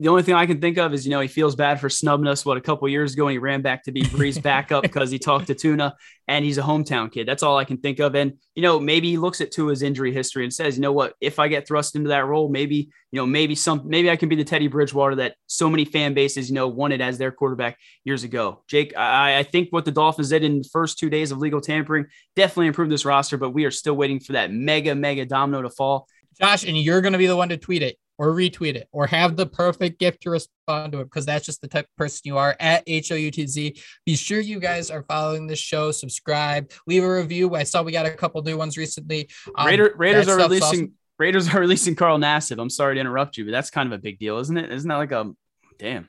The 0.00 0.08
only 0.08 0.24
thing 0.24 0.34
I 0.34 0.46
can 0.46 0.60
think 0.60 0.76
of 0.76 0.92
is, 0.92 1.06
you 1.06 1.12
know, 1.12 1.20
he 1.20 1.28
feels 1.28 1.54
bad 1.54 1.80
for 1.80 1.88
snubbing 1.88 2.26
us 2.26 2.44
what 2.44 2.56
a 2.56 2.60
couple 2.60 2.88
years 2.88 3.14
ago 3.14 3.28
and 3.28 3.32
he 3.32 3.38
ran 3.38 3.62
back 3.62 3.84
to 3.84 3.92
be 3.92 4.02
Brees 4.02 4.42
backup 4.42 4.82
because 4.82 5.08
he 5.08 5.20
talked 5.20 5.46
to 5.46 5.54
Tuna 5.54 5.94
and 6.26 6.44
he's 6.44 6.58
a 6.58 6.62
hometown 6.62 7.12
kid. 7.12 7.28
That's 7.28 7.44
all 7.44 7.56
I 7.56 7.64
can 7.64 7.76
think 7.76 8.00
of. 8.00 8.16
And, 8.16 8.32
you 8.56 8.62
know, 8.62 8.80
maybe 8.80 9.10
he 9.10 9.18
looks 9.18 9.40
at 9.40 9.52
Tua's 9.52 9.82
injury 9.82 10.12
history 10.12 10.42
and 10.42 10.52
says, 10.52 10.76
you 10.76 10.82
know 10.82 10.90
what, 10.90 11.14
if 11.20 11.38
I 11.38 11.46
get 11.46 11.68
thrust 11.68 11.94
into 11.94 12.08
that 12.08 12.26
role, 12.26 12.48
maybe, 12.48 12.90
you 13.12 13.20
know, 13.20 13.24
maybe 13.24 13.54
some, 13.54 13.82
maybe 13.84 14.10
I 14.10 14.16
can 14.16 14.28
be 14.28 14.34
the 14.34 14.42
Teddy 14.42 14.66
Bridgewater 14.66 15.14
that 15.16 15.36
so 15.46 15.70
many 15.70 15.84
fan 15.84 16.12
bases, 16.12 16.48
you 16.48 16.56
know, 16.56 16.66
wanted 16.66 17.00
as 17.00 17.16
their 17.16 17.30
quarterback 17.30 17.78
years 18.02 18.24
ago. 18.24 18.64
Jake, 18.66 18.96
I, 18.96 19.38
I 19.38 19.42
think 19.44 19.68
what 19.70 19.84
the 19.84 19.92
Dolphins 19.92 20.30
did 20.30 20.42
in 20.42 20.58
the 20.58 20.68
first 20.72 20.98
two 20.98 21.08
days 21.08 21.30
of 21.30 21.38
legal 21.38 21.60
tampering 21.60 22.06
definitely 22.34 22.66
improved 22.66 22.90
this 22.90 23.04
roster, 23.04 23.36
but 23.36 23.50
we 23.50 23.64
are 23.64 23.70
still 23.70 23.94
waiting 23.94 24.18
for 24.18 24.32
that 24.32 24.50
mega, 24.50 24.92
mega 24.96 25.24
domino 25.24 25.62
to 25.62 25.70
fall. 25.70 26.08
Josh, 26.40 26.64
and 26.64 26.76
you're 26.76 27.00
going 27.00 27.12
to 27.12 27.18
be 27.18 27.28
the 27.28 27.36
one 27.36 27.50
to 27.50 27.56
tweet 27.56 27.84
it 27.84 27.96
or 28.18 28.28
retweet 28.28 28.76
it 28.76 28.88
or 28.92 29.06
have 29.06 29.36
the 29.36 29.46
perfect 29.46 29.98
gift 29.98 30.22
to 30.22 30.30
respond 30.30 30.92
to 30.92 31.00
it 31.00 31.04
because 31.04 31.26
that's 31.26 31.46
just 31.46 31.60
the 31.60 31.68
type 31.68 31.84
of 31.84 31.96
person 31.96 32.20
you 32.24 32.38
are 32.38 32.56
at 32.60 32.86
HOUTZ. 32.86 33.80
Be 34.06 34.16
sure 34.16 34.40
you 34.40 34.60
guys 34.60 34.90
are 34.90 35.02
following 35.02 35.46
this 35.46 35.58
show, 35.58 35.90
subscribe, 35.90 36.70
leave 36.86 37.04
a 37.04 37.12
review. 37.12 37.54
I 37.54 37.64
saw 37.64 37.82
we 37.82 37.92
got 37.92 38.06
a 38.06 38.10
couple 38.10 38.42
new 38.42 38.56
ones 38.56 38.76
recently. 38.76 39.28
Um, 39.56 39.66
Raider, 39.66 39.94
Raiders 39.96 40.28
are 40.28 40.36
releasing 40.36 40.80
awesome. 40.80 40.92
Raiders 41.18 41.52
are 41.52 41.60
releasing 41.60 41.94
Carl 41.94 42.18
Nassib. 42.18 42.60
I'm 42.60 42.70
sorry 42.70 42.94
to 42.94 43.00
interrupt 43.00 43.36
you, 43.36 43.44
but 43.44 43.52
that's 43.52 43.70
kind 43.70 43.92
of 43.92 43.98
a 43.98 44.02
big 44.02 44.18
deal, 44.18 44.38
isn't 44.38 44.56
it? 44.56 44.72
Isn't 44.72 44.88
that 44.88 44.96
like 44.96 45.12
a 45.12 45.32
damn 45.78 46.08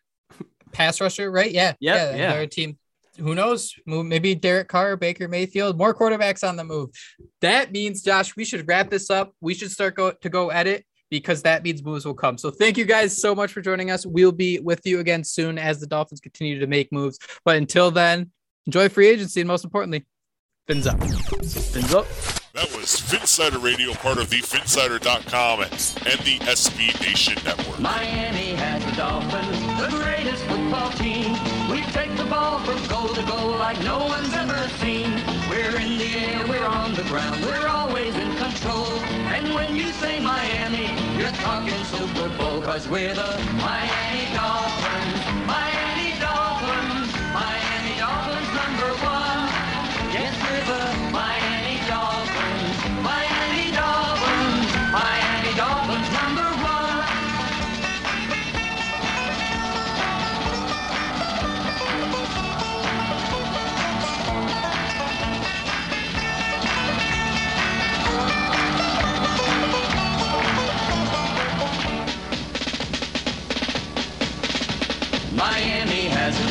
pass 0.72 1.00
rusher, 1.02 1.32
right? 1.32 1.52
Yeah. 1.52 1.74
Yep, 1.80 1.98
yeah. 2.12 2.16
Yeah. 2.16 2.34
Their 2.34 2.48
team 2.48 2.78
who 3.18 3.36
knows? 3.36 3.74
Maybe 3.86 4.36
Derek 4.36 4.68
Carr, 4.68 4.98
Baker 4.98 5.28
Mayfield, 5.28 5.78
more 5.78 5.94
quarterbacks 5.94 6.48
on 6.48 6.56
the 6.56 6.64
move. 6.64 6.90
That 7.42 7.72
means, 7.72 8.02
Josh, 8.02 8.36
we 8.36 8.46
should 8.46 8.68
wrap 8.68 8.90
this 8.90 9.10
up. 9.10 9.34
We 9.42 9.54
should 9.54 9.72
start 9.72 9.96
go 9.96 10.12
to 10.12 10.30
go 10.30 10.50
edit 10.50 10.86
because 11.20 11.42
that 11.44 11.64
means 11.64 11.82
moves 11.82 12.06
will 12.06 12.14
come. 12.14 12.38
So 12.38 12.52
thank 12.52 12.78
you 12.78 12.84
guys 12.84 13.20
so 13.20 13.34
much 13.34 13.54
for 13.54 13.62
joining 13.62 13.90
us. 13.90 14.06
We'll 14.06 14.34
be 14.34 14.60
with 14.60 14.86
you 14.86 15.00
again 15.00 15.24
soon 15.24 15.58
as 15.58 15.80
the 15.80 15.88
Dolphins 15.88 16.20
continue 16.20 16.60
to 16.60 16.68
make 16.68 16.92
moves. 16.92 17.18
But 17.46 17.56
until 17.56 17.90
then, 17.90 18.32
enjoy 18.66 18.90
free 18.90 19.08
agency 19.08 19.40
and 19.40 19.48
most 19.48 19.64
importantly, 19.64 20.06
fins 20.68 20.88
up. 20.88 21.02
Fins 21.02 21.94
up. 21.94 22.06
That 22.54 22.72
was 22.76 23.00
Phinsider 23.00 23.62
Radio, 23.62 23.94
part 23.94 24.18
of 24.18 24.30
the 24.30 24.42
Phinsider.com 24.42 25.62
and 25.62 25.72
the 25.72 26.40
SB 26.48 27.02
Nation 27.02 27.36
Network. 27.44 27.80
Miami 27.80 28.56
has 28.56 28.84
the 28.86 28.92
Dolphins, 28.92 29.60
the 29.82 29.90
greatest 29.98 30.44
football 30.46 30.90
team. 30.92 31.32
We 31.70 31.82
take 31.92 32.16
the 32.18 32.26
ball 32.26 32.60
from 32.60 32.80
goal 32.88 33.08
to 33.14 33.24
goal 33.24 33.52
like 33.52 33.82
no 33.84 34.00
one's 34.00 34.34
ever 34.34 34.58
seen. 34.80 35.12
We're 35.50 35.80
in 35.80 35.98
the 35.98 36.12
air, 36.16 36.48
we're 36.48 36.66
on 36.66 36.94
the 36.94 37.04
ground, 37.04 37.44
we're 37.44 37.68
always 37.68 38.16
in 38.16 38.36
control. 38.38 38.88
And 39.36 39.54
when 39.54 39.76
you 39.76 39.92
say 39.92 40.20
Miami, 40.22 40.88
you're 40.88 41.05
talking 41.42 41.84
Super 41.86 42.30
Bowl, 42.38 42.62
cause 42.62 42.88
we're 42.88 43.14
the 43.14 43.40
Miami 43.58 44.34
Dolphins. 44.34 45.48
Miami 45.48 45.85